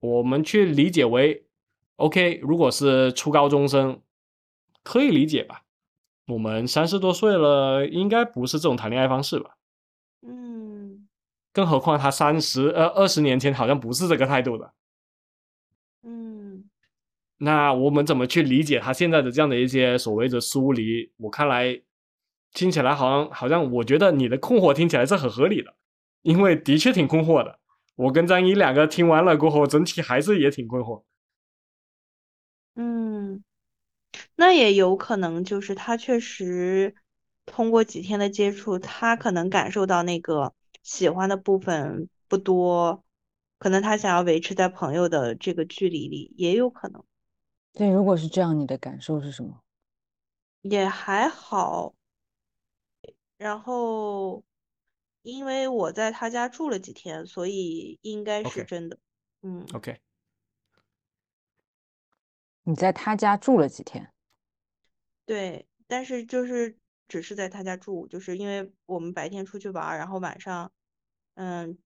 [0.00, 1.46] 我们去理解为
[1.96, 4.00] ，OK，如果是初高中生，
[4.82, 5.64] 可以理解吧？
[6.26, 9.56] 我们三十多岁了，应该不是这种谈恋爱方式吧？
[10.26, 11.08] 嗯
[11.52, 14.72] 更何况他三十呃二十年前好像不是这个态度的。
[17.44, 21.10] 那我们怎么去理解他现在的这样的一些所谓的疏离？
[21.16, 21.82] 我看来
[22.52, 25.74] 听起来好像好像，我觉得你的困惑听起来是很合理的，
[26.22, 27.58] 因为的确挺困惑的。
[27.96, 31.02] 我跟张一两个听完了过后，整体还是也挺困惑。
[32.76, 33.42] 嗯，
[34.36, 36.94] 那也有可能就是他确实
[37.44, 43.02] 通过几天的接触，他可能感受到那个喜欢的部分不多，
[43.58, 47.02] 可能他想要维持在朋友的这个距离里，也有可能。
[47.72, 49.62] 对，如果是这样，你的感受是什么？
[50.62, 51.94] 也还好。
[53.36, 54.44] 然后，
[55.22, 58.98] 因为我在他家住了几天，所以应该是 OK 真的。
[59.42, 59.98] 嗯，OK，
[62.62, 64.12] 你在他家住了几天？
[65.26, 70.70] 对，但是就是只是在他家住，就是因为我们白天出去玩儿，然后晚上，
[71.34, 71.78] 嗯，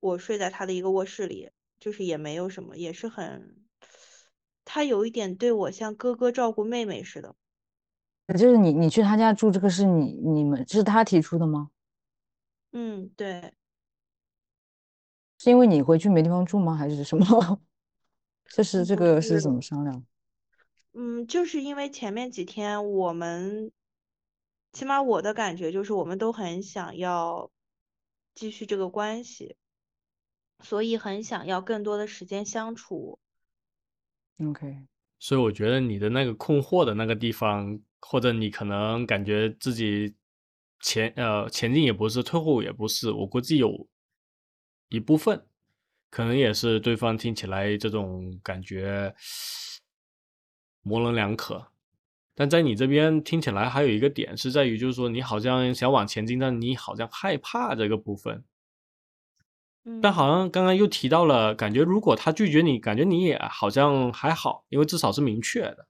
[0.00, 3.65] 我睡在他的一个卧室里，就是也没有什么，也是很，
[4.66, 7.34] 他有一点对我像哥哥照顾妹妹似的。
[8.28, 11.70] 就是你你去他家住，这个是你你们是他提出的吗？
[12.72, 13.54] 嗯，对，
[15.38, 16.74] 是因为你回去没地方住吗？
[16.74, 17.60] 还是什么？
[18.52, 20.04] 就是这个是怎么商量？
[20.92, 23.70] 嗯，就是因为前面几天我们，
[24.72, 27.50] 起码我的感觉就是我们都很想要
[28.34, 29.56] 继续这个关系，
[30.64, 33.20] 所以很想要更多的时间相处。
[34.38, 34.76] OK，
[35.18, 40.14] 所以我觉得你的那个困惑的那个地方，或者你可能感觉自己
[40.80, 43.88] 前呃前进也不是，退后也不是，我估计有
[44.90, 45.46] 一部分
[46.10, 49.14] 可能也是对方听起来这种感觉
[50.82, 51.72] 模棱两可。
[52.34, 58.44] 但在你这边听起来还有一个点是在于，就是说你好像想往前进，但你好像害怕这个部分。
[60.02, 65.86] 但嗯，好像刚刚又提到了，感觉如果他拒绝你，感觉你也好像还好，因为至少是明确的。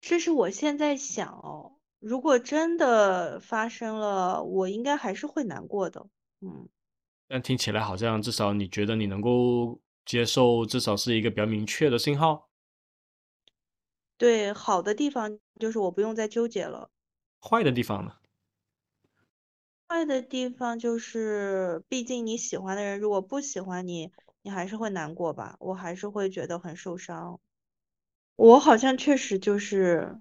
[0.00, 6.06] 这是我现在想哦，如果真的发生了，我应该还是会难过的。
[6.42, 6.68] 嗯，
[7.26, 12.50] 但听起来好像至少你觉得你能够接受，至少是一个比较明确的信号。
[14.18, 16.90] 对，好的地方就是我不用再纠结了。
[17.40, 18.12] 坏的地方呢？
[19.88, 24.10] 坏的地方就是，毕竟你喜欢的人如果不喜欢你，
[24.42, 25.56] 你还是会难过吧？
[25.60, 27.38] 我还是会觉得很受伤。
[28.36, 30.20] 我好像确实就是，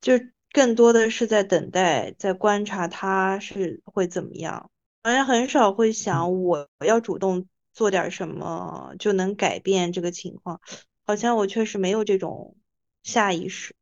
[0.00, 0.12] 就
[0.52, 4.70] 更多的是在等待，在观察他是会怎么样，
[5.02, 10.60] 好像很少会想我要主动做点什么就能改变这个情况，
[11.04, 12.56] 好像我确实没有这种
[13.02, 13.74] 下意识。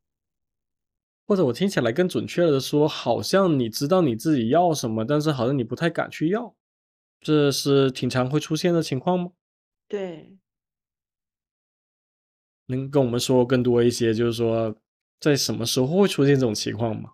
[1.30, 6.52] 或者我听起来更准确的说，好像你知道你自己要什么，但是好像你不太敢去要，
[7.20, 9.30] 这是挺常会出现的情况吗？
[9.86, 10.38] 对。
[12.66, 14.74] 能跟我们说更多一些，就是说
[15.20, 17.12] 在什么时候会出现这种情况吗？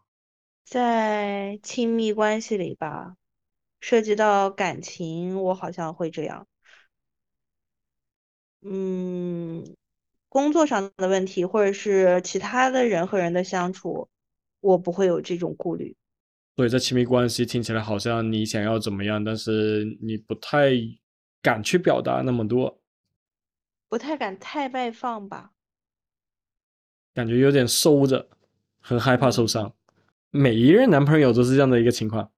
[0.64, 3.16] 在亲密关系里吧，
[3.80, 6.46] 涉及到感情，我好像会这样。
[8.62, 9.62] 嗯，
[10.36, 14.06] 工作上的问题，或者是其他的人和人的相处，
[14.60, 15.96] 我不会有这种顾虑。
[16.56, 20.72] 所以在亲密关系听起来好像你想要怎么样，但是你不太
[21.40, 22.82] 敢去表达那么多，
[23.88, 25.52] 不太敢太外放吧。
[27.14, 28.28] 感觉有点收着，
[28.78, 29.74] 很害怕受嗯，伤。
[30.30, 32.30] 每一任男朋友都是这样的一个情况，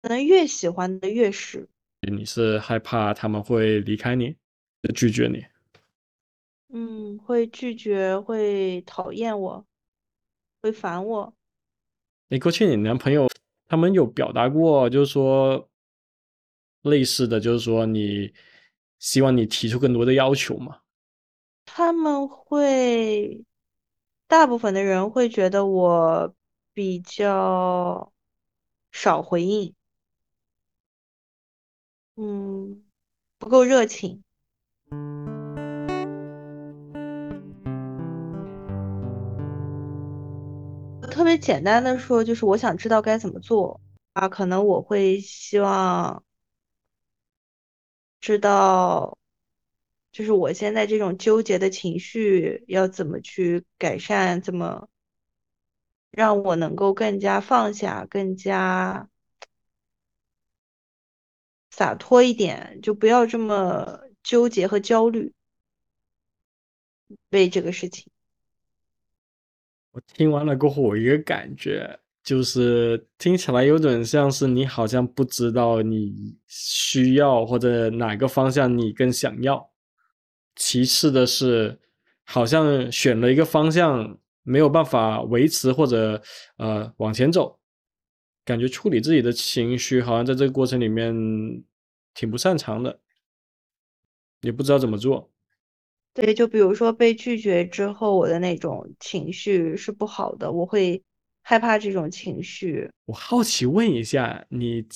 [0.00, 1.68] 可能越喜欢的越是。
[2.08, 4.36] 你是害怕他们会离开你，
[4.94, 5.44] 拒绝你。
[6.74, 9.66] 嗯，会拒绝，会讨厌我，
[10.62, 11.34] 会烦我。
[12.28, 13.28] 你过去你男朋友
[13.68, 15.68] 他们有表达过，就是说
[16.80, 18.32] 类似的，就是说你
[18.98, 20.80] 希望你提出更多的要求吗？
[21.66, 23.44] 他们会，
[24.26, 26.34] 大部分的人会觉得我
[26.72, 28.10] 比较
[28.90, 29.74] 少回应，
[32.16, 32.82] 嗯，
[33.38, 34.24] 不够热情。
[41.32, 43.80] 别简单的说，就是我想知道该怎么做
[44.12, 46.22] 啊，可能我会希望
[48.20, 49.16] 知道，
[50.12, 54.88] 就是我现在这种纠结的情绪要怎么去改善，怎么
[56.10, 59.08] 让我能够更加放下，更加
[61.70, 65.32] 洒脱一点，就不要这么纠结和焦虑
[67.30, 68.11] 为这个事情。
[69.92, 79.70] 我听完了过后，我一个感觉就是听起来有点像是你好像不知道你需要或者哪个方向你更想要。
[80.56, 81.78] 其次的是，
[82.24, 86.22] 好像选了一个方向没有办法维持或者
[86.56, 87.58] 呃往前走，
[88.44, 91.14] 感觉处理自己的情绪好像在这个过程里面
[92.14, 93.00] 挺不擅长的。
[94.40, 95.30] 也不知道怎么做。
[96.14, 101.02] 对，就比如说被拒绝之后，我的那种情绪是不好的，我会
[101.42, 102.90] 害怕这种情绪。
[103.06, 104.86] 我好奇问一下，你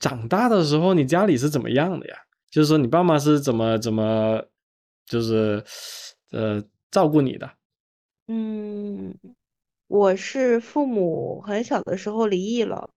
[0.00, 2.16] 长大的时候，你家里是怎么样的呀？
[2.50, 4.44] 就是说，你爸妈是怎么怎么，
[5.06, 5.64] 就是
[6.32, 7.48] 呃照顾你的？
[8.26, 9.14] 嗯，
[9.86, 12.90] 我是父母很小的时候离异了，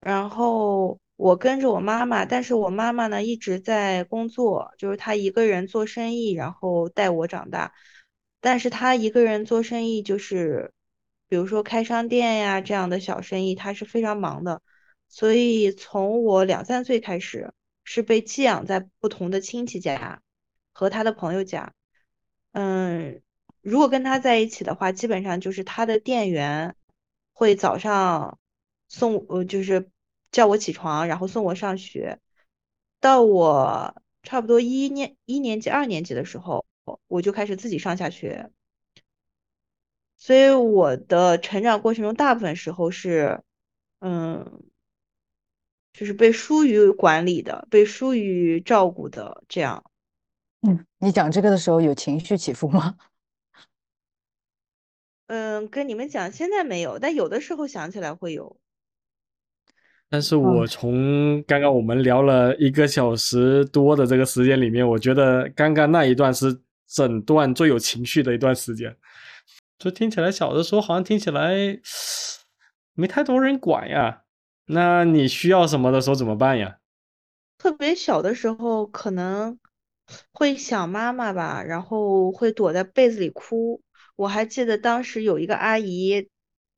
[0.00, 0.98] 然后。
[1.24, 7.72] 我跟着我妈妈，但是我妈妈呢一直在工作，就是她一个人做生意，然后带我长大。
[8.42, 10.74] 但是她一个人做生意，就是
[11.26, 14.60] 比如说开商店呀这样的小生意，她是非常忙的。
[15.08, 17.54] 所以从我两三岁开始，
[17.84, 20.20] 是被寄养在不同的亲戚家
[20.72, 21.72] 和他的朋友家。
[22.52, 23.22] 嗯，
[23.62, 26.76] 如果跟他在一起的话，基本上就是他的店员
[27.32, 28.38] 会早上
[28.88, 29.88] 送，呃，就是。
[30.34, 32.18] 叫我起床，然后送我上学。
[32.98, 36.66] 到我差不多一年一年级、二年级的时候，
[37.06, 38.50] 我就开始自己上下学。
[40.16, 43.44] 所以我的成长过程中，大部分时候是，
[44.00, 44.60] 嗯，
[45.92, 49.88] 就是被疏于管理的，被疏于照顾的这样。
[50.62, 52.96] 嗯，你讲这个的时候有情绪起伏吗？
[55.28, 58.58] 嗯，跟你们讲，现在没有，但有的时候想起来会有。
[60.14, 66.56] 但是我从刚刚我们聊了一个小时多的这个时间里面，我觉得刚刚那一段是
[66.86, 68.96] 整段最有情绪的一段时间。
[69.76, 71.56] 就听起来小的时候好像听起来
[72.94, 74.22] 没太多人管呀。
[74.66, 76.76] 那你需要什么的时候怎么办呀？
[77.58, 79.58] 特别小的时候可能
[80.32, 83.82] 会想妈妈吧，然后会躲在被子里哭。
[84.14, 86.28] 我还记得当时有一个阿姨。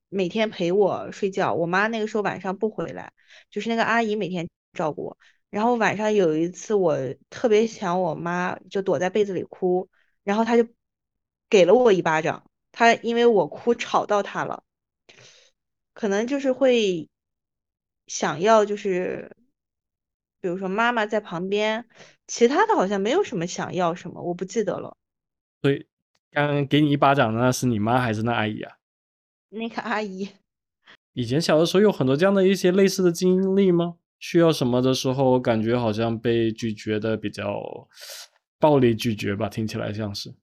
[0.09, 3.13] 每天陪我睡觉，我妈那个时候晚上不回来，
[3.51, 5.19] 就是那个阿姨每天照顾我。
[5.51, 6.97] 然后晚上有一次，我
[7.31, 9.89] 特别想我妈，就躲在被子里哭，
[10.25, 10.69] 然后她就
[11.49, 12.51] 给了我一巴掌。
[12.73, 14.65] 她因为我哭吵到她了，
[15.95, 17.09] 可能就是会
[18.07, 19.35] 想要就是，
[20.41, 21.87] 比如说妈妈在旁边，
[22.27, 24.97] 其他的好像没有什么想要什么，我不记得了。
[25.63, 25.87] 所以
[26.31, 28.76] 刚刚给你一巴掌的那是你妈还是那阿姨啊？
[29.57, 30.29] 那个阿姨，
[31.15, 33.97] 以前小的时候有很多这样的一些类似的经历吗？
[34.19, 37.89] 需要什么的时候，感觉好像被拒绝的比较
[38.59, 40.35] 暴力拒绝吧，听起来像是。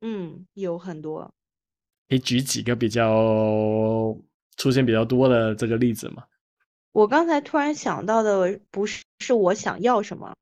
[0.00, 1.34] 嗯，有很多。
[2.08, 4.16] 可以举几个比较
[4.56, 6.24] 出现比较多的这个例子吗？
[6.92, 10.34] 我刚才突然想到的不是是我想要什么，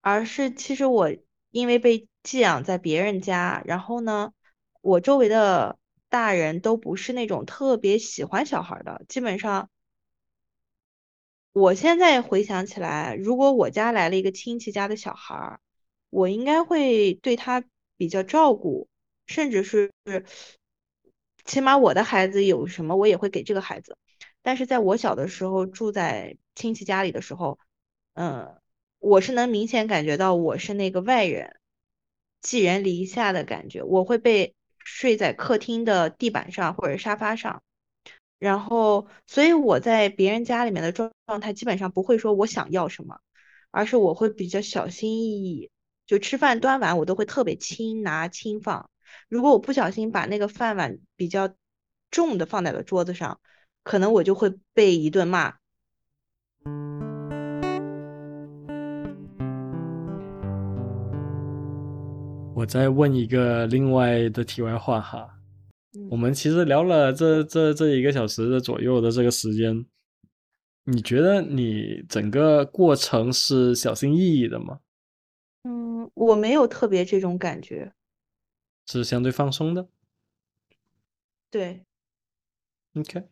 [0.00, 1.08] 而是其实我
[1.50, 4.32] 因为被寄养在别人家，然后呢，
[4.80, 5.78] 我周围的。
[6.08, 9.68] 大人都不是那种特别喜欢小孩的，基本上，
[11.52, 15.58] 我现在回想起来，如果我家来了一个亲戚家的小孩，
[16.10, 17.64] 我应该会对他
[17.96, 18.88] 比较照顾，
[19.26, 19.92] 甚至是，
[21.44, 23.96] 起码我的孩子有什么，我也会给这个孩子。
[24.42, 27.58] 但是在我小的时候住在亲戚家里的时候，
[28.14, 28.56] 嗯，
[29.00, 31.56] 我是能明显感觉到我是那个外人，
[32.40, 34.54] 寄人篱下的感觉，我会被。
[34.86, 37.60] 睡在客厅的地板上或者沙发上，
[38.38, 43.18] 然后，所以我在别人家里面的状状态基本上不会说我想要什么，
[43.72, 45.70] 而是我会比较小心翼翼，
[46.06, 48.88] 就吃饭端碗我都会特别轻拿轻放。
[49.28, 51.52] 如果我不小心把那个饭碗比较
[52.12, 53.40] 重的放在了桌子上，
[53.82, 55.56] 可能我就会被一顿骂。
[62.56, 65.28] 我再问一个另外的题外话哈，
[66.08, 69.84] 我们其实聊了这这这一个小时的左右的这个时间，
[70.84, 74.80] 你觉得你整个过程是小心翼翼的吗？
[75.64, 77.92] 嗯，我没有特别这种感觉，
[78.86, 79.86] 是相对放松的。
[81.50, 81.84] 对
[82.94, 83.22] ，OK，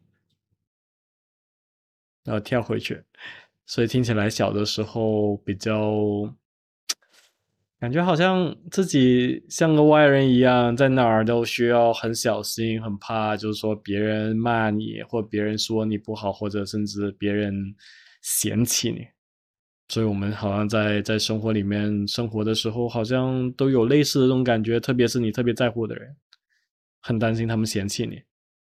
[2.25, 3.03] 然后跳回去，
[3.65, 6.31] 所以听起来小的时候比较。
[7.85, 17.53] 感觉好像自己像个外人一样，在哪儿都需要很小心，很怕，就是说别人骂你，或别人说你不好，或者甚至别人
[18.23, 19.07] 嫌弃你。
[19.89, 26.17] 所以，我们好像在在生活里面生活的时候，好像都有类似的这种感觉，特别是你特别在乎的人，
[27.03, 28.23] 很担心他们嫌弃你。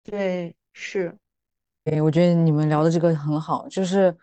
[0.03, 1.17] 对，是。
[1.83, 4.15] 对，我觉得你们聊的这个很好，就是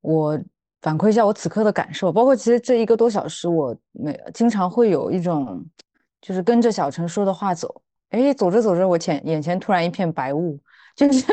[0.00, 0.42] 我。
[0.82, 5.64] 反馈一下我此刻的感受，包括其实这一个多小时，我没经常会有一种，
[6.20, 10.58] 就是跟着小陈说的话走，哎，走着走着，我前眼前突然一片白雾，
[10.96, 11.24] 就是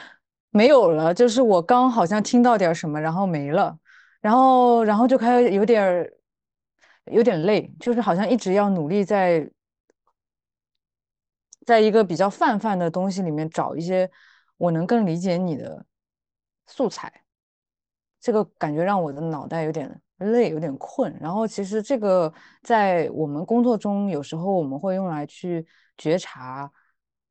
[0.50, 3.78] 没有了，就是我刚好像听到点什么，然后没了，
[4.20, 6.10] 然后然后就开始有点
[7.06, 9.50] 有点累，就是好像一直要努力在
[11.66, 14.10] 在一个比较泛泛的东西里面找一些
[14.56, 15.84] 我能更理解你的
[16.66, 17.23] 素材。
[18.24, 21.14] 这个感觉让我的脑袋有点累，有点困。
[21.20, 25.66] 然后其实这个在我们工作中，有时候我们会用来去
[25.98, 26.72] 觉察，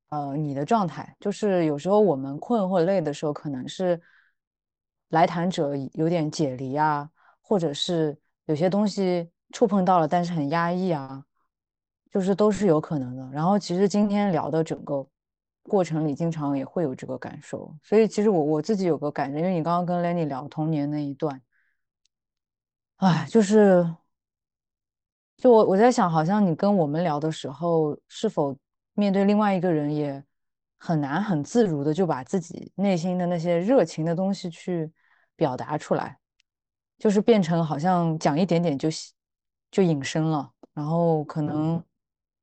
[0.10, 1.18] 呃，你的状态。
[1.20, 4.00] 就是有时候我们困或累的时候，可能是
[5.10, 7.10] 来谈者有点解离啊，
[7.42, 8.16] 或者是
[8.46, 11.26] 有些东西触碰到了，但是很压抑啊，
[12.12, 13.28] 就是都是有可能的。
[13.32, 15.08] 然后其实今天聊的整个。
[15.64, 21.42] 过程里经常也会有这个感受，所以其实我我自己有个感觉，因为你刚刚跟 Lenny 聊童年那一段，
[22.98, 23.96] 哎，就是，
[25.38, 28.56] 就我我在想，好像你跟我们聊的时候，是否
[28.94, 30.24] 面对另外一个人也
[30.78, 34.92] 很难很自如的就把自己内心的那些热情的东西去
[35.36, 36.18] 表达出来，
[36.98, 38.90] 就是变成好像讲一点点就
[39.72, 41.82] 就隐身了，然后可能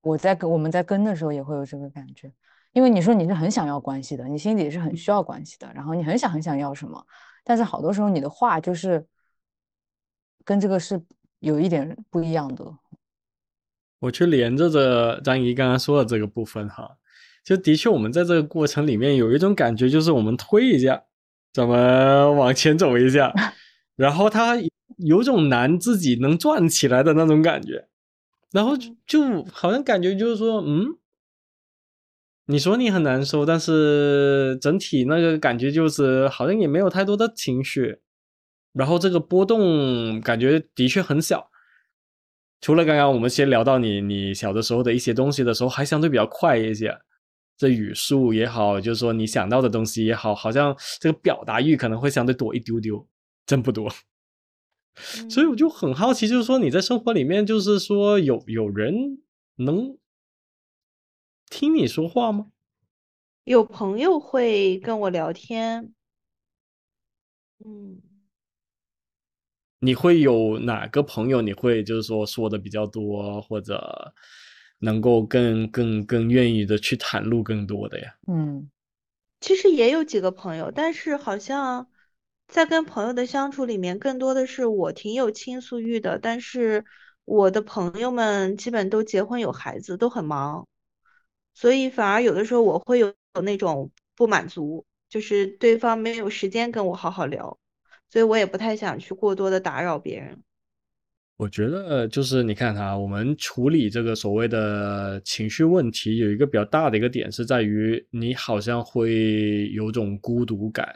[0.00, 2.32] 我在跟我们在跟的时候也会有这个感觉。
[2.72, 7.04] 因为你说你是很想要关系的，你心里是很需要关系的，然后你很想很想要什么，
[7.42, 9.04] 但是好多时候你的话就是
[10.44, 11.02] 跟这个是
[11.40, 12.64] 有一点不一样的。
[13.98, 16.96] 我去连着着张怡刚刚说的这个部分哈，
[17.44, 21.02] 就的确我们在这个过程里面有一种感觉，就是我们推一下，
[21.52, 23.34] 怎么往前走一下，
[23.96, 24.54] 然后他
[24.98, 27.88] 有种难自己能转起来的那种感觉，
[28.52, 30.99] 然后就好像感觉就是说，嗯。
[32.50, 38.00] 你说你很难受，但是整体那个感觉就是好像也没有太多的情绪，
[38.72, 41.48] 然后这个波动感觉的确很小。
[42.60, 46.92] 除了刚刚我们先聊到你你小的时候的一些东西的时候，还相对比较快一些，
[47.56, 53.06] 这语速也好，就是说你想到的东西也好，好像这个表达欲可能会相对多一丢丢，
[53.46, 53.88] 真不多。
[55.30, 58.92] 所以我就很好奇，就是说你在生活里面，就是说有有人
[59.54, 59.99] 能。
[61.50, 62.46] 听你说话吗？
[63.44, 65.92] 有朋友会跟我聊天。
[67.58, 68.00] 嗯，
[69.80, 71.42] 你会有哪个朋友？
[71.42, 74.14] 你会就是说说的比较多，或者
[74.78, 78.14] 能够更更更愿意的去袒露更多的呀？
[78.28, 78.70] 嗯，
[79.40, 81.88] 其实也有几个朋友，但是好像
[82.46, 86.84] 在跟朋友的相处里面，更多的是我挺有倾诉欲的，但是
[87.24, 90.66] 我的朋友们基本都结婚有孩子，都很忙。
[91.60, 97.58] 所以反而有的时候我会有有那种不满足，就是对方没有时间跟我好好聊，
[98.08, 100.42] 所以我也不太想去过多的打扰别人。
[101.36, 110.94] 我觉得就是你看哈，我们处理这个所谓的情绪问题，有一个比较大的一个点是在于，你好像会有种孤独感，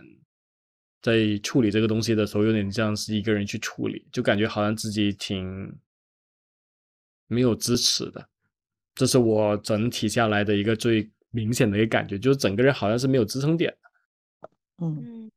[1.02, 5.78] 在处理这个东西的时候，有点像是一个人去处理，就感觉好像自己挺
[7.26, 8.26] 没有支持的。
[8.94, 13.90] 这是我整体下来的一个最明显的一个感觉，就是整个人好像是没有支撑点的。
[14.78, 15.30] 嗯，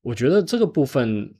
[0.00, 1.34] 我觉得这个部分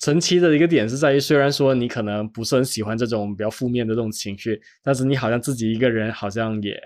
[0.00, 6.80] 神奇的一个点是在于，虽然说你可能不是很喜欢这种比较负面的这种情绪，但是你好像自己一个人好像也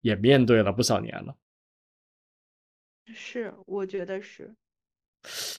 [0.00, 1.36] 也面对了不少年了。
[3.14, 4.54] 是，我觉得是。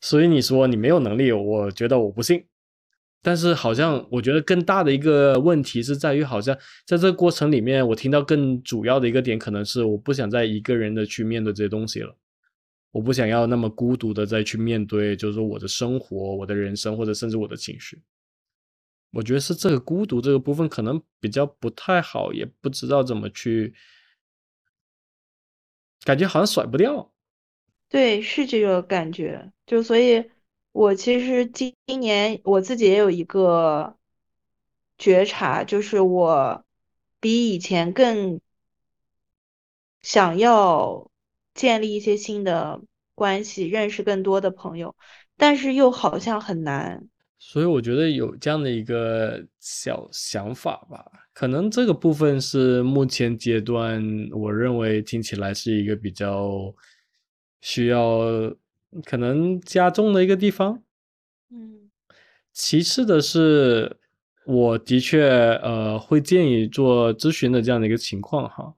[0.01, 2.45] 所以你说你没有能力，我觉得我不信。
[3.27, 12.15] 但是好像我觉得更大的一个问题是在于，好像在这个过程里面，我听到更主要的一个点，可能是我不想再一个人的去面对这些东西了，
[12.89, 18.01] 我不想要那么孤独的再去面对，就是说我的生活、我的人生，或者甚至我的情绪。
[19.11, 23.73] 我觉得是这个孤独这个部分可能比较不太好，也不知道怎么去，
[26.05, 27.11] 感觉好像甩不掉。
[27.89, 30.23] 对，是这个感觉，就所以。
[30.77, 33.95] 我其实今年我自己也有一个
[34.95, 36.63] 觉察，就是我
[37.19, 38.39] 比以前更
[40.03, 41.09] 想要
[41.55, 42.79] 建立一些新的
[43.15, 44.95] 关系，认识更多的朋友，
[45.35, 47.07] 但是又好像很难。
[47.39, 51.03] 所以我觉得有这样的一个小想法吧，
[51.33, 53.99] 可能这个部分是目前阶段
[54.31, 56.71] 我认为听起来是一个比较
[57.61, 58.21] 需要。
[59.05, 60.81] 可能加重的一个地方，
[61.51, 61.91] 嗯，
[62.53, 63.97] 其次的是，
[64.45, 65.27] 我的确
[65.61, 68.75] 呃会建议做咨询的这样的一个情况哈，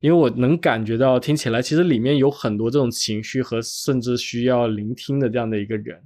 [0.00, 6.02] 因为我能感觉到听起来其实里面有很多这种情绪和甚至需要聆听的这样的一个人，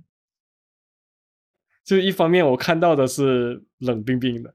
[1.83, 4.55] 就一方面我看到的是冷冰冰的，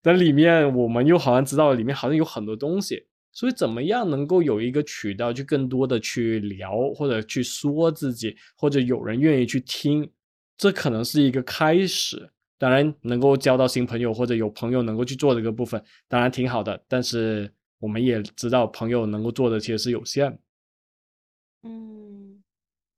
[0.00, 10.10] 但里面我们又好像知道里面好像有很多东西，所以怎么样能够有一个渠道去更多的去聊，或者去说自己，或者有人愿意去听，
[10.56, 12.30] 这可能是一个开始。
[12.58, 16.78] 当然，能够交到新朋友，或者有朋友能够去做这个部分，当然挺好的。
[16.86, 20.38] 但是我们也知道，朋友能够做的其实是有限。
[21.62, 22.42] 嗯，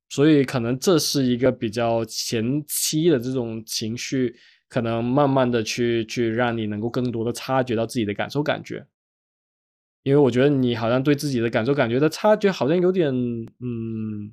[0.08, 4.34] 所以可能这是一个比较前期的这种情绪，
[4.68, 8.84] 可能慢慢的去去让你能够更多的察觉到自己的感受感觉。
[10.02, 14.32] 因为我觉得你好像对自己的感受感觉的差距好像有点，嗯，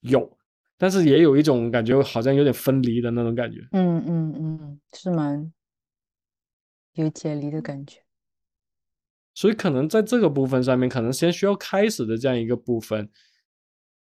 [0.00, 0.38] 有。
[0.76, 3.60] 但是也有一种感觉，好像有点分离的那种感觉。
[3.72, 5.52] 嗯嗯嗯，是蛮
[6.94, 8.00] 有解离的感觉。
[9.34, 13.08] 所以可能在这个部分上面，可能先需要开始的这样一个部分，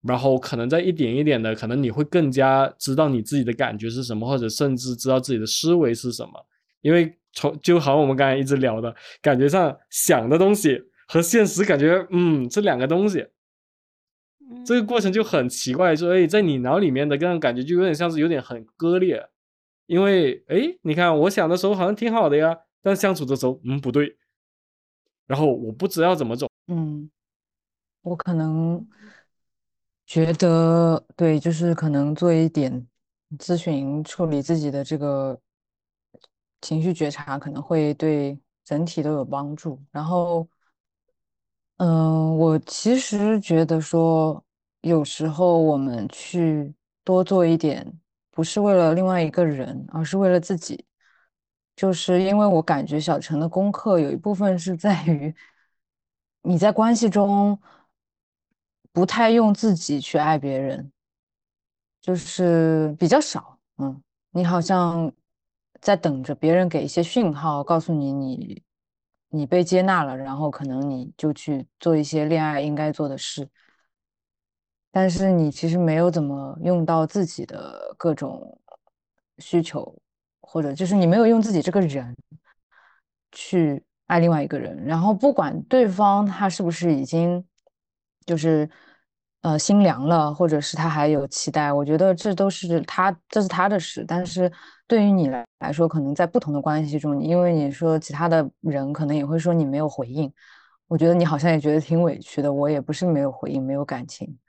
[0.01, 6.31] 然后可能再一点一点的，可能你会更加知道你自己的感觉是什么，或者甚至知道自己的思维是什么。
[6.81, 13.27] 因为从就好像我们刚才一直聊的感觉上，想的东西和现实感觉，嗯，这两个东西。
[14.65, 19.27] 这个过程就很奇怪，说哎，在你脑里面的这种感觉就有点像是有点很割裂，
[19.87, 24.15] 因为哎，你看我想的时候好像挺好的呀，但相处的时候，嗯，不对，
[25.25, 26.47] 然后我不知道怎么走。
[26.67, 27.09] 嗯，
[28.01, 28.85] 我可能
[30.05, 32.85] 觉得对，就是可能做一点
[33.39, 35.39] 咨询，处理自己的这个
[36.63, 39.79] 情绪觉察，可能会对整体都有帮助。
[39.91, 40.47] 然后。
[41.77, 44.41] 嗯，我其实觉得说，
[44.81, 47.91] 有时候我们去多做一点，
[48.31, 50.85] 不是为了另外一个人，而是为了自己。
[51.75, 55.35] 就是因为我感觉小陈的功课有一部分是在于
[56.43, 57.59] 你在关系中
[58.93, 60.91] 不太用自己去爱别人，
[61.99, 63.57] 就是比较少。
[63.77, 65.11] 嗯，你好像
[65.83, 68.63] 在等着别人给一些讯号，告诉你你。
[69.35, 73.49] 你被接纳了，然后可能你就去做一些恋爱应该做的事，
[74.91, 78.61] 但是你其实没有怎么用到自己的各种
[79.39, 79.99] 需求，
[80.39, 82.15] 或者就是你没有用自己这个人
[83.31, 87.43] 去爱另外一个人，然后不管对方他是不是已经
[88.27, 88.69] 就是。
[89.43, 94.05] 呃，心凉了，或者是他还有期待，我觉得这都是他，这是他的事。
[94.07, 94.49] 但是
[94.87, 100.31] 对于你来来说，可能在不同的关系中，因为你说其他的人可能也会说你没有回应，
[100.87, 102.51] 我觉得你好像也觉得挺委屈的。
[102.53, 104.39] 我也不是没有回应，没有感情，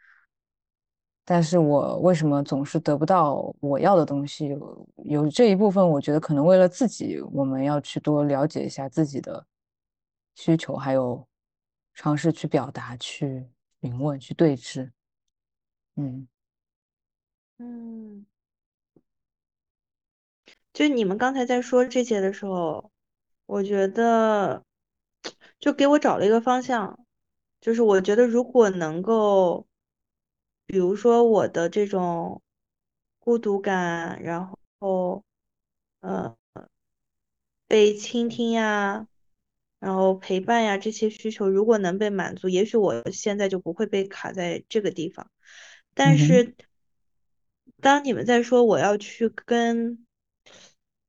[1.25, 4.47] 但是我为什么总是得不到我要的东西？
[4.47, 9.45] 有有这一部分，我觉得可能为了自己，我们要去多了解一下自己的
[10.37, 11.27] 需求，还有
[11.95, 13.45] 尝试去表达去。
[13.85, 14.93] 询问去对峙，
[15.97, 16.27] 嗯
[17.59, 18.25] 嗯，
[20.73, 22.91] 就你们刚才在说这些的时候，
[23.45, 24.65] 我觉得
[25.61, 26.99] 就给我找了一个方向，
[27.61, 29.67] 就是我觉得如果能够，
[30.65, 32.41] 比如说我的这种
[33.19, 35.23] 孤独感，然后
[36.01, 36.35] 呃
[37.67, 39.07] 被倾听呀。
[39.85, 45.31] 然后陪伴呀，这些需求如果能被满足，也许我现在就不会被卡在这个地方。
[45.93, 46.55] 但是，
[47.83, 50.07] 当你们在说我要去跟，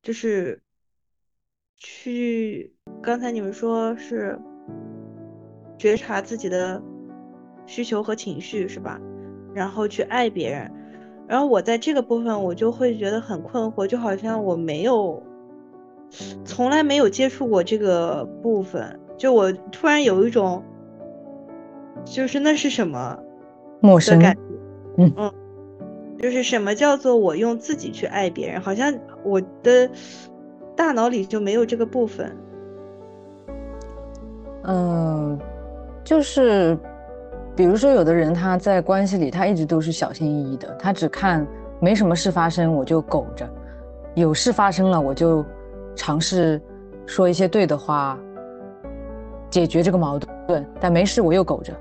[0.03, 0.61] 就是
[1.77, 4.37] 去，刚才你们说是
[5.79, 6.83] 觉察自己的
[7.65, 8.99] 需求和情绪，是吧？
[9.53, 10.69] 然后去爱别人，
[11.29, 15.25] 然后我在这个部分我就会觉得很困惑，就好像我没有。
[16.45, 20.63] 从来没有接触过这个部分，就我突然有一种，
[22.05, 23.17] 就是那是什么
[23.81, 24.39] 陌生感觉，
[24.97, 25.33] 嗯嗯，
[26.17, 28.93] 就是什么叫做我用自己去爱别人，好像
[29.23, 29.89] 我的
[30.75, 32.33] 大脑里就没有这个部分。
[34.63, 35.37] 嗯，
[36.03, 36.77] 就是
[37.55, 41.45] 比如说有的人他在关系里，他一直都是小心翼翼的，他只看
[41.81, 43.45] 没什么事发生我就苟着，
[44.13, 45.43] 有事发生了我就。
[45.95, 46.61] 尝试
[47.05, 48.17] 说一些对的话，
[49.49, 51.73] 解决这个矛盾，但没事我又苟着，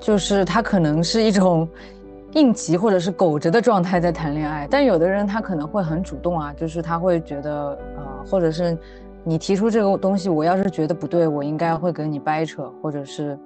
[0.00, 1.68] 就是他可能是一种
[2.32, 4.66] 应急或者是苟着的状态在谈恋爱。
[4.70, 8.76] 但有的人他可能会很主动啊，就是他会觉得啊，或者是
[9.24, 13.38] 你提出这个东西，我要是觉得不对，我应该会跟你掰扯，或者是，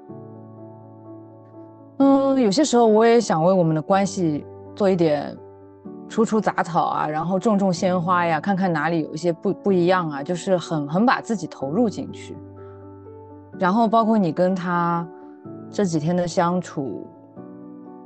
[1.99, 5.37] 嗯，有些时候我也想为我们的关系做一点。
[6.13, 12.37] 除除杂草啊，然后种种鲜花呀，看看哪里有一些不不一样啊，就是很很把自己投入进去。
[13.59, 15.09] 然后包括你跟他
[15.71, 17.07] 这几天的相处，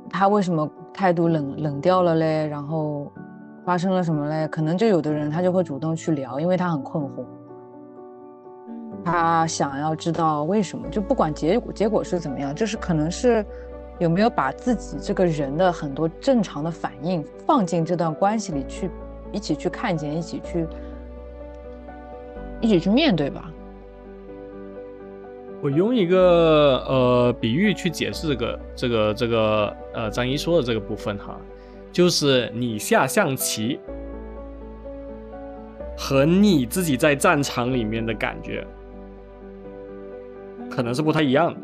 [0.09, 2.47] 他为什么态度冷冷掉了嘞？
[2.47, 3.11] 然后
[3.65, 4.47] 发生了什么嘞？
[4.47, 7.25] 可能就有的人他就会主动去聊，因为他很困惑。
[9.03, 13.45] 他想要知道为什么，就不管结果结果是怎么样，就是可能是
[13.99, 18.89] 有没有把自己这个人的很多正常的反应放进这段关系里去，
[19.31, 20.67] 一起去看见，一起去
[22.61, 23.51] 一起去面对吧。
[25.59, 31.35] 我用一个呃比喻去解释这个这个这个呃张一说的这个部分哈，
[31.91, 33.79] 就是你下象棋
[35.97, 38.63] 和你自己在战场里面的感觉
[40.69, 41.59] 可能是不太一样的。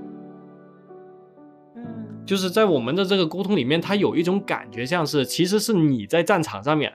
[2.24, 6.92] 嗯就是在我们的这个沟通里面，他有一种感觉，像是其实是你在战场上面，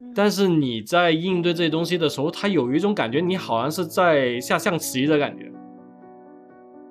[0.00, 5.52] 嗯但是你在应对这些东西的时候，他有一种感觉，你好像是在下象棋的感觉。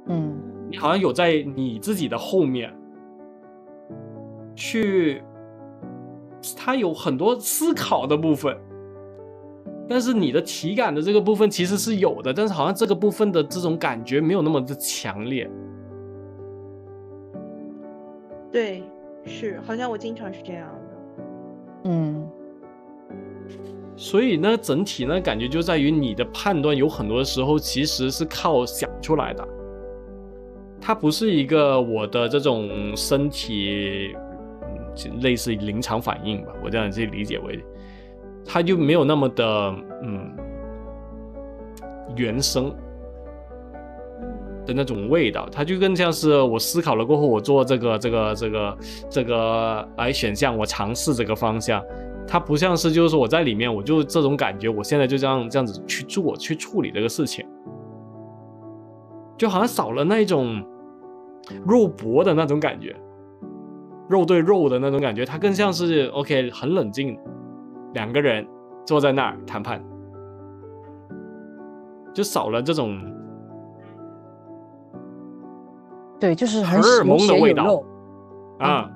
[0.08, 0.38] 嗯
[0.70, 2.72] 你好像有在你自己的后面
[4.56, 5.22] 去，
[6.56, 8.56] 他有很多思考的部分，
[9.88, 15.50] 但是你的体感的这个部分其实是有的，但是好像这个部分的这种感觉没有那么的强烈。
[18.52, 18.84] 对，
[19.26, 21.24] 是，好像我经常是这样的。
[21.86, 22.28] 嗯。
[23.96, 29.46] 所以呢，整体呢感觉就在于你的判断有很多时候其实是靠想出来的，
[30.80, 34.16] 它不是一个我的这种身体，
[35.22, 37.62] 类似于临场反应吧，我这样去理解为，
[38.46, 40.34] 它就没有那么的嗯
[42.16, 42.74] 原生
[44.70, 48.78] 的那种味道，它就更像是我思考了过后，我做这个这个这个
[49.10, 51.84] 这个哎选项，我尝试这个方向，
[52.28, 57.44] 它不像是就是说我在里面，我就这种感觉，我现在就这样这样子去做去处理这个事情，
[59.38, 60.64] 就好像少了那一种
[61.66, 62.96] 肉搏的那种感觉，
[64.08, 67.18] 肉对肉的那种感觉，它更像是 OK 很冷静，
[67.94, 68.48] 两个人
[68.86, 69.84] 坐在那儿谈判，
[72.14, 73.00] 就少了这种
[76.20, 77.86] 对，就是很荷尔蒙的味道肉。
[78.60, 78.92] 啊。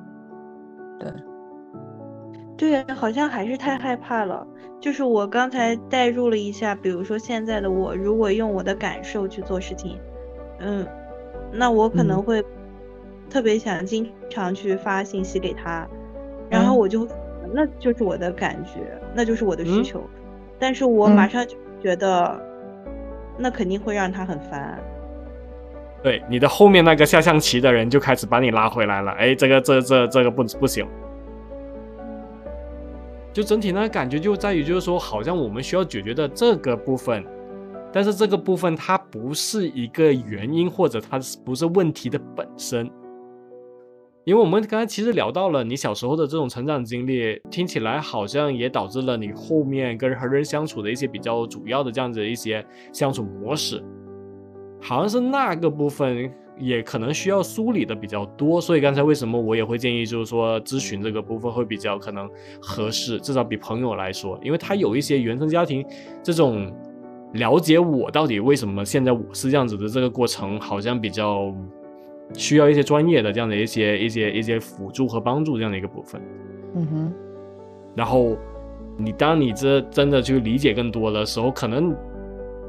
[2.57, 4.45] 对，对，好像还是太害怕了。
[4.79, 9.97] 就是我刚才代入了一下，比如说现在的我，如果用我的感受去做事情，
[10.59, 10.85] 嗯，
[11.51, 12.43] 那我可能嗯会
[13.29, 15.87] 特别想经常去发信息给他，
[16.49, 17.07] 然后嗯我就，
[17.53, 18.79] 那就是我的感觉，
[19.15, 20.03] 那就是我的需嗯求，
[20.59, 22.37] 但是我马嗯上就觉得，
[23.37, 24.77] 那肯定会让他很烦。
[26.03, 29.11] 对，你的后面那个下象棋的人就开始把你拉回来了。
[29.13, 30.85] 哎，这个这这这个不不行。
[33.31, 37.23] 就整体呢，感觉就在于就是说，好像我们需要解决的这个部分，
[37.91, 42.91] 但是这个部分它不是一个原因，或者它不是问题的本身。
[44.25, 53.83] 因为我们刚才其实聊到了你小时候的这种成长经历，听起来好像也导致了你后面跟和人相处的一些比较主要的这样子的一些相处模式。
[54.83, 56.29] 好像是那个部分
[56.59, 62.29] 也可能需要梳理的比较多，所以刚才为什么我也会建议，就是说咨询这个部分会比较可能
[62.61, 65.83] 合适，至少比朋友来说，因为他有一些原生家庭
[66.21, 66.71] 这种
[67.33, 71.51] 了解我到底为什么现在我是这样子的这个过程，好像比较
[72.33, 76.21] 需要一些专业的这样的一些一些一些辅助和帮助这样的一个部分。
[76.75, 77.13] 嗯哼，
[77.95, 78.37] 然后
[78.97, 81.95] 你当你这真的去理解更多的时候，可能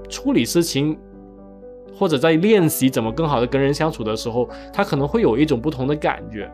[0.08, 0.96] 处理事情
[1.97, 6.51] 或者在练习怎么更好的跟人相处的时候，他可能会有一种不同的感觉，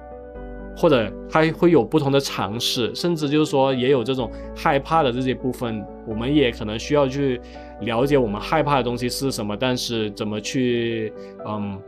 [0.76, 7.40] 或者他会有不同的尝试，甚至就是说也有这种害怕的这些部分，我们也可能需要去
[7.80, 11.12] 了解我们害怕的东西是什么，但是怎么去
[11.46, 11.78] 嗯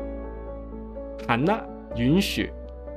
[1.18, 1.62] 采纳、
[1.96, 2.50] 允许，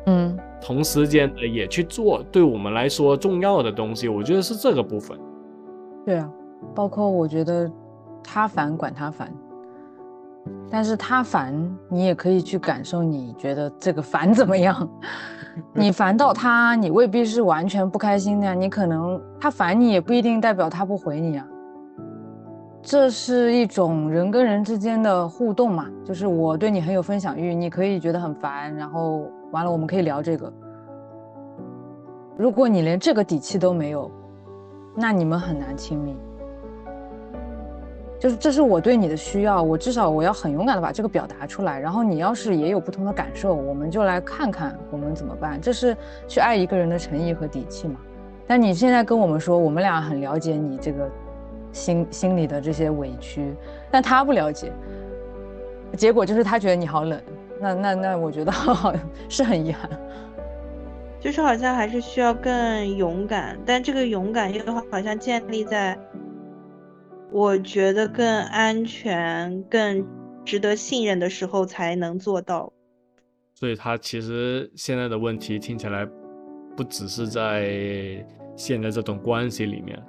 [0.06, 5.18] 嗯同时间的也去做对我们来说重要的东西，我觉得是这个部分。
[6.06, 6.30] 对啊，
[6.74, 7.72] 包括我觉得
[8.24, 9.32] 他烦管他烦，
[10.70, 11.54] 但是他烦
[11.90, 14.88] 你也可以去感受，你觉得这个烦怎么样？
[15.74, 21.48] 你烦到他，你未必是完全不开心的呀，你可能他烦你也不一定代表他不回你啊。
[22.82, 30.52] 这是一种人跟人之间的互动嘛，就是我对你很有分享欲，你可以觉得很烦，然后完了我们可以聊这个。
[32.38, 34.12] 如果你连这个底气都没有，
[34.94, 36.18] 那你们很难亲密。
[38.26, 41.80] 就是这是我对你的需要，我至少我要很勇敢的把这个表达出来。
[41.80, 45.62] 然后你要是也有不同的感受，我们就来看看我们怎么办。
[45.62, 45.96] 这是
[46.28, 48.00] 去爱一个人的诚意和底气嘛。
[48.48, 51.08] 但你现在跟我们说，我们俩很了解你这个
[51.72, 53.54] 心心里的这些委屈，
[53.92, 54.74] 但他不了解，
[55.96, 57.22] 结果就是他觉得你好冷。
[57.62, 58.52] 那那那，我觉得
[59.30, 59.88] 是很遗憾。
[61.20, 65.96] 就是好像还是需要更勇敢，但这个勇敢又好像建立在
[67.36, 70.08] 我觉得更安全、更
[70.46, 72.72] 值得信任的时候才能做到。
[73.54, 76.08] 所以他其实现在的问题听起来，
[76.78, 78.26] 不只是在
[78.56, 80.02] 现在这种关系里面，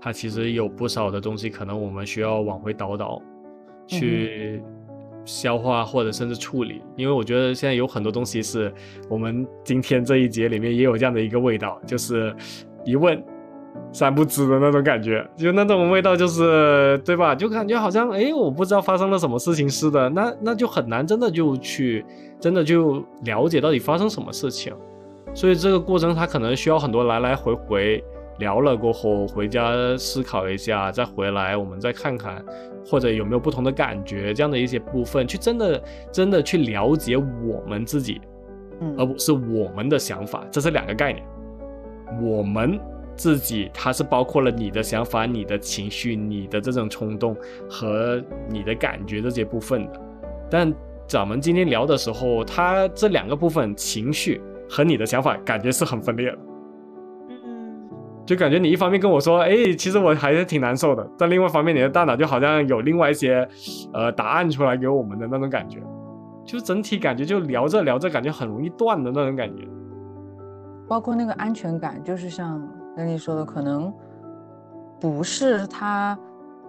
[0.00, 3.20] 他其实有不少的东西，可能我们需要往回倒倒，
[3.86, 4.62] 去
[5.26, 6.80] 消化或者甚至处理。
[6.96, 8.72] 因为我觉得现在有很多东西是
[9.10, 12.34] 我们今天这一节里面也有这样的一个味道，就是
[12.86, 13.22] 一问。
[13.94, 17.32] 三不知的那种感觉，就那种味道，就是对吧？
[17.32, 22.04] 就感觉好像哎，我不知道发生了什么事情似的，那那就很难真的就去
[22.40, 24.74] 真的就了解到底发生什么事情。
[25.32, 28.04] 所以这个过程它可能需要很多来来回回
[28.40, 32.44] 聊了过后，回家思考一下，再回来我们再看看，
[32.84, 38.20] 或者有没有不同的感觉这样的一些部分，去真的真的去了解我们自己，
[38.80, 41.24] 嗯，而不是我们的想法，这是两个概念，
[42.20, 42.76] 我们。
[43.16, 47.36] 自己，它是包括了你的想法、你的情绪、你的这种冲动
[47.68, 50.00] 和你的感觉这些部分的。
[50.50, 50.72] 但
[51.06, 56.38] 咱们今天聊的时候，它这两个部分，情绪和你的想法，感觉是很分裂的。
[57.30, 57.88] 嗯，
[58.26, 63.46] 就感觉你一方面跟我说，哎，其实我还是挺难受的，但另外一方面，你的大脑就好像有另外一些
[63.92, 65.80] 呃答案出来给我们的那种感觉，
[66.44, 69.62] 就整体感觉就聊着聊着，感觉很容易断的那种感觉。
[70.88, 72.62] 包括那个安全感，就是像。
[72.96, 73.92] 跟你说的可能
[75.00, 76.18] 不是他，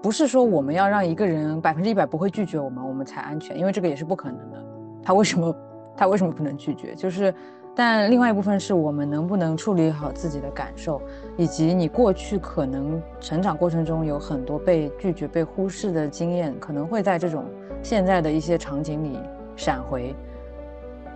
[0.01, 4.63] 不是说我们要让一个人百分之一百不会拒绝我们，我们才安全，因为这个也是不可能的。
[5.03, 5.55] 他为什么
[5.95, 6.95] 他为什么不能拒绝？
[6.95, 7.33] 就是，
[7.75, 10.99] 但另外一部分是我们能不能处理好自己的感受，
[11.37, 17.45] 以及你过去可能成长过程中有很多被拒绝、被忽视的经验，可能会在这种
[17.83, 19.19] 现在的一些场景里
[19.55, 20.15] 闪回。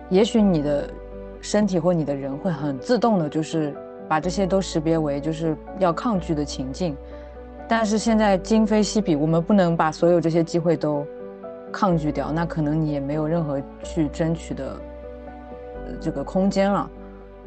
[0.08, 0.88] 也许你的
[1.40, 3.76] 身体或你的人会很自动的，就是。
[4.10, 6.96] 把这些都识别为就是要抗拒的情境，
[7.68, 11.06] 但是现在今非昔比，我们不能把所有这些机会都
[11.72, 14.76] 抗拒掉，那可能你也没有任何去争取的
[16.00, 16.90] 这个空间了。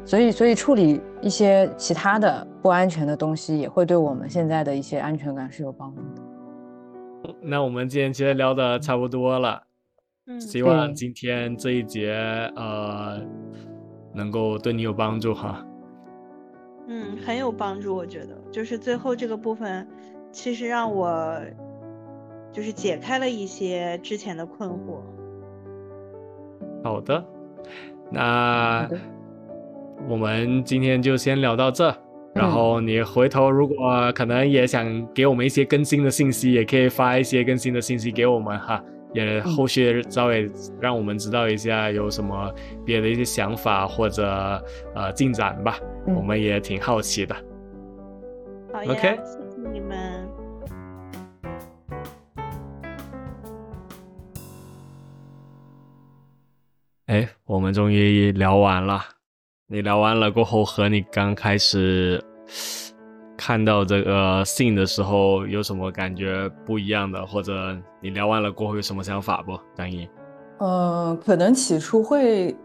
[0.06, 7.34] 所以，所以处理一些其他的不安全的东西，也会对我们现在的一些安全感是有帮助的。
[7.42, 9.62] 那我们今天其实聊的差不多了，
[10.28, 12.14] 嗯，希望今天这一节
[12.56, 13.20] 呃
[14.14, 15.62] 能够对你有帮助哈。
[16.86, 19.86] 嗯，很有帮助，我觉得就是最后这个部分，
[20.30, 21.40] 其实让我
[22.52, 25.00] 就是解开了一些之前的困惑。
[26.82, 27.24] 好的，
[28.10, 28.88] 那
[30.08, 31.94] 我们今天就先聊到这。
[32.34, 38.82] 然后你回头如果可能也想给我们一些更新的信息，也可以发一些更新的信息给我们哈。
[39.12, 42.52] 也后续稍微让我们知道一下有什么
[42.84, 44.60] 别的一些想法或者
[44.96, 47.34] 呃进展吧，我们也挺好奇的。
[48.72, 50.28] 好呀，谢谢你们。
[57.06, 59.00] 哎，我们终于聊完了。
[59.66, 62.22] 你聊完了过后，和你刚开始。
[63.36, 69.58] 看到这个信的时候有什么感觉不一样的，或者你聊完了过后有什么想法不？
[69.74, 70.08] 张毅，
[70.60, 72.56] 嗯，可能起初会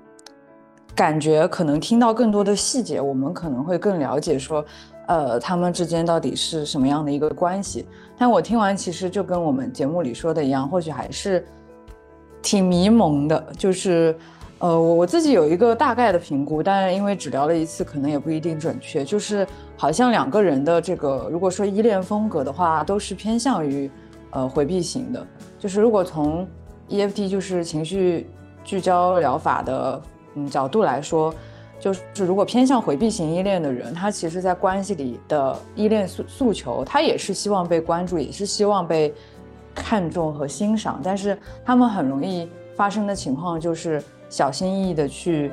[0.99, 4.65] 感觉可能听到更多的细节，我们可能会更了解说，
[5.07, 7.87] 呃，他们之间到底是什么样的一个关系。
[8.17, 11.45] 但我听完其实就跟我们节目里说的一样，或许还是
[12.41, 14.13] 挺迷蒙的，就是。
[14.61, 19.05] 呃，我我自己有一个大概的评估，但是因为只聊了一次，可能也不一定准确。
[19.05, 19.47] 就是
[19.77, 23.89] 好像两个人的这个，如果说依恋风格的话，都是偏向于
[24.31, 25.25] 呃回避型的。
[25.57, 26.45] 就是如果从
[26.89, 28.29] EFT 就是情绪
[28.65, 30.01] 聚焦疗法的
[30.35, 31.33] 嗯角度来说，
[31.79, 39.13] 就是如果偏向回避型依恋的人，他其实在关系里的依恋诉诉求，他也是希望被关注，也是希望被
[39.73, 44.01] 看重和欣赏，但是他们很容易发生的情况就是。
[44.31, 45.51] 小心翼翼的去，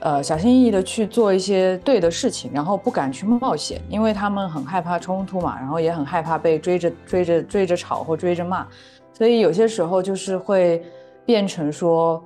[0.00, 8.66] 呃，小心翼翼的去做一些对的事情，然后不敢去冒险，因为他们很害怕冲突嘛，然后也很害怕被追着追着追着吵或追着骂，
[9.12, 10.82] 所以有些时候就是会
[11.24, 12.20] 变成说，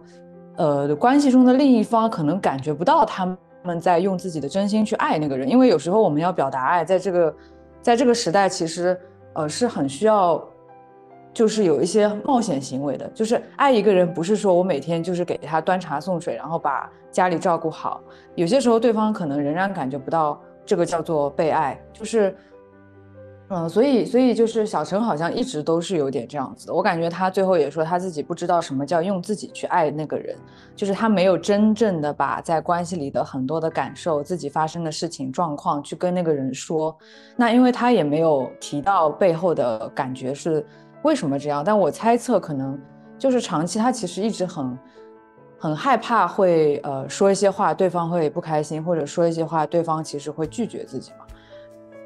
[0.57, 3.27] 呃，关系中的另一方可能感觉不到他
[3.63, 7.35] 们在用自己的真心去爱那个人，因为有时候我们要表达爱，在这个
[7.83, 8.99] 在这个时代，其实
[9.35, 10.43] 呃是很需要。
[11.33, 18.01] 就是有一些冒险行为的，就是爱一个人，不是说我每天就是给他端茶送水，然后把家里照顾好。
[18.37, 21.77] 有些时候对方可能仍然感觉不到这个叫做被爱。
[21.93, 22.37] 就是
[23.57, 26.73] 嗯，所以所以就是小陈好像一直都是有点这样子。
[26.73, 30.37] 我感觉他最后也说他自己不知道什么叫用自己去爱那个人，
[30.75, 36.97] 就是他没有真正的把在关系里的很多的感受、自己发生的事情状况去跟那个人说。
[37.37, 40.67] 那因为他也没有提到背后的感觉是
[41.03, 42.77] 为什么这样，但我猜测可能
[43.17, 44.79] 就是长期他其实一直很
[45.61, 51.24] 很害怕会呃说一些话对方会不开心，或者说一些话对方其实会拒绝自己嘛。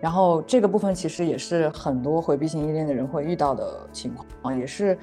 [0.01, 4.97] 然后这个部分其实也是很多回避型依恋的人会遇到的情况，也是，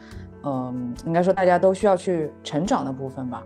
[0.44, 3.44] 嗯，应该说大家都需要去成长的部分吧。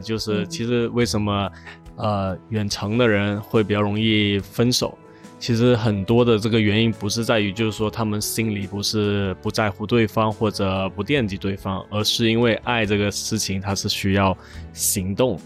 [0.00, 1.50] 就是其实为什么，
[1.96, 4.96] 呃，远程的人会比较容易分手？
[5.40, 14.36] 其实很多的这个原因不是在于，就是说他们心里不是不在乎对方或者不惦记对方，而是因为爱这个事情，它是需要
[14.72, 15.38] 行动。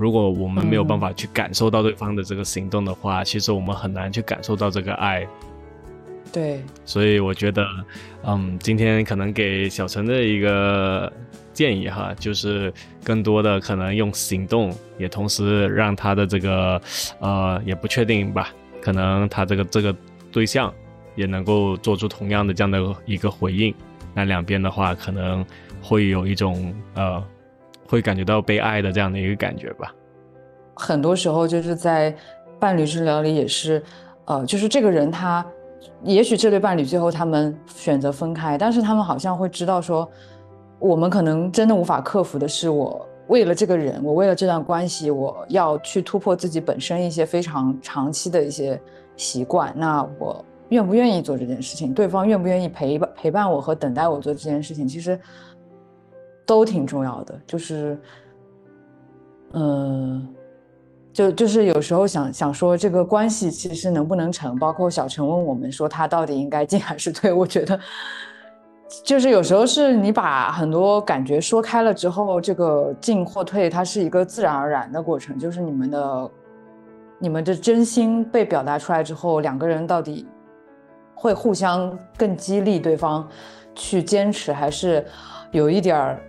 [0.00, 5.26] 如果我们没有办法去感受到对方的这个行动的话，其实我们很难去感受到这个爱。
[6.32, 7.66] 对，所以我觉得，
[8.24, 11.12] 嗯，今天可能给小陈的一个
[11.52, 12.72] 建议哈，就是
[13.04, 16.80] 更多的可能用行动，也同时让他的这个，
[17.20, 18.48] 呃，也不确定吧，
[18.80, 19.94] 可能他这个这个
[20.32, 20.72] 对象
[21.14, 23.74] 也能够做出同样的这样的一个回应，
[24.14, 25.44] 那两边的话可能
[25.82, 27.22] 会有一种呃。
[27.90, 29.92] 会感觉到被爱的这样的一个感觉吧。
[30.76, 32.14] 很多时候就是在
[32.60, 33.82] 伴侣治疗里也是，
[34.26, 35.44] 呃，就是这个人他，
[36.04, 40.08] 也许这对伴侣最后他们选择分开，但是他们好像会知道说，
[40.78, 48.80] 我们可能真的无法克服的是，我为了这个人，我为了这段关系，我要去突破自己本身一些非常长期的一些
[49.16, 49.74] 习惯。
[49.76, 51.92] 那我愿不愿意做这件事情？
[51.92, 54.86] 对方愿不愿意陪伴陪伴我和等待我做这件事情？
[54.86, 55.18] 其实。
[56.50, 57.96] 都挺重要的，就是，
[59.52, 60.34] 嗯，
[61.12, 67.78] 就就是有时候想想说这个关系其实能不能成，包括小陈问我们说他到底应该进还是退，我觉得，
[69.04, 76.30] 就是有时候是你把很多感觉说开了之后，这个进或退它是一个自然而然的过程，就是你们的
[77.20, 80.26] 你们的真心被表达出来之后，两个人到底
[81.14, 83.28] 会互相更激励对方
[83.72, 85.06] 去坚持，还是
[85.52, 86.20] 有一点儿。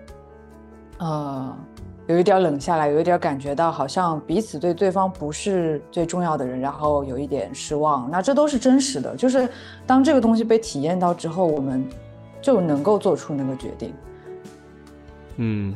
[1.02, 1.58] 呃，
[2.06, 8.08] 有一点冷下来，有一点感觉到好像彼此对对方不是最重要的人，然后有一点失望。
[8.12, 9.50] 那这都是真实的，就是
[9.88, 11.84] 当这个东西被体验到之后，我们
[12.40, 13.92] 就能够做出那个决定。
[15.38, 15.74] 嗯，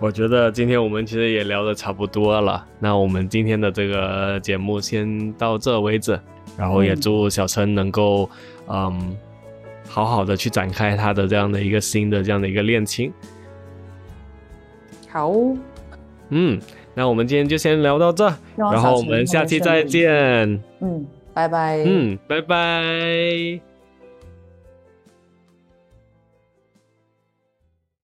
[0.00, 6.18] 我觉得今天我们其实也聊的差不多了，那我们今天的这个节目先到这为止，
[6.56, 8.28] 然后也祝小陈能够
[8.66, 9.16] 嗯
[9.86, 13.12] 好好的去展开他的这样的一个新的这样的一个恋情。
[15.10, 15.32] 好，
[16.30, 16.60] 嗯，
[16.94, 18.24] 那我们今天就先聊到这，
[18.56, 20.10] 然后我们下期再见。
[20.80, 21.82] 嗯，拜拜。
[21.84, 23.67] 嗯，拜拜。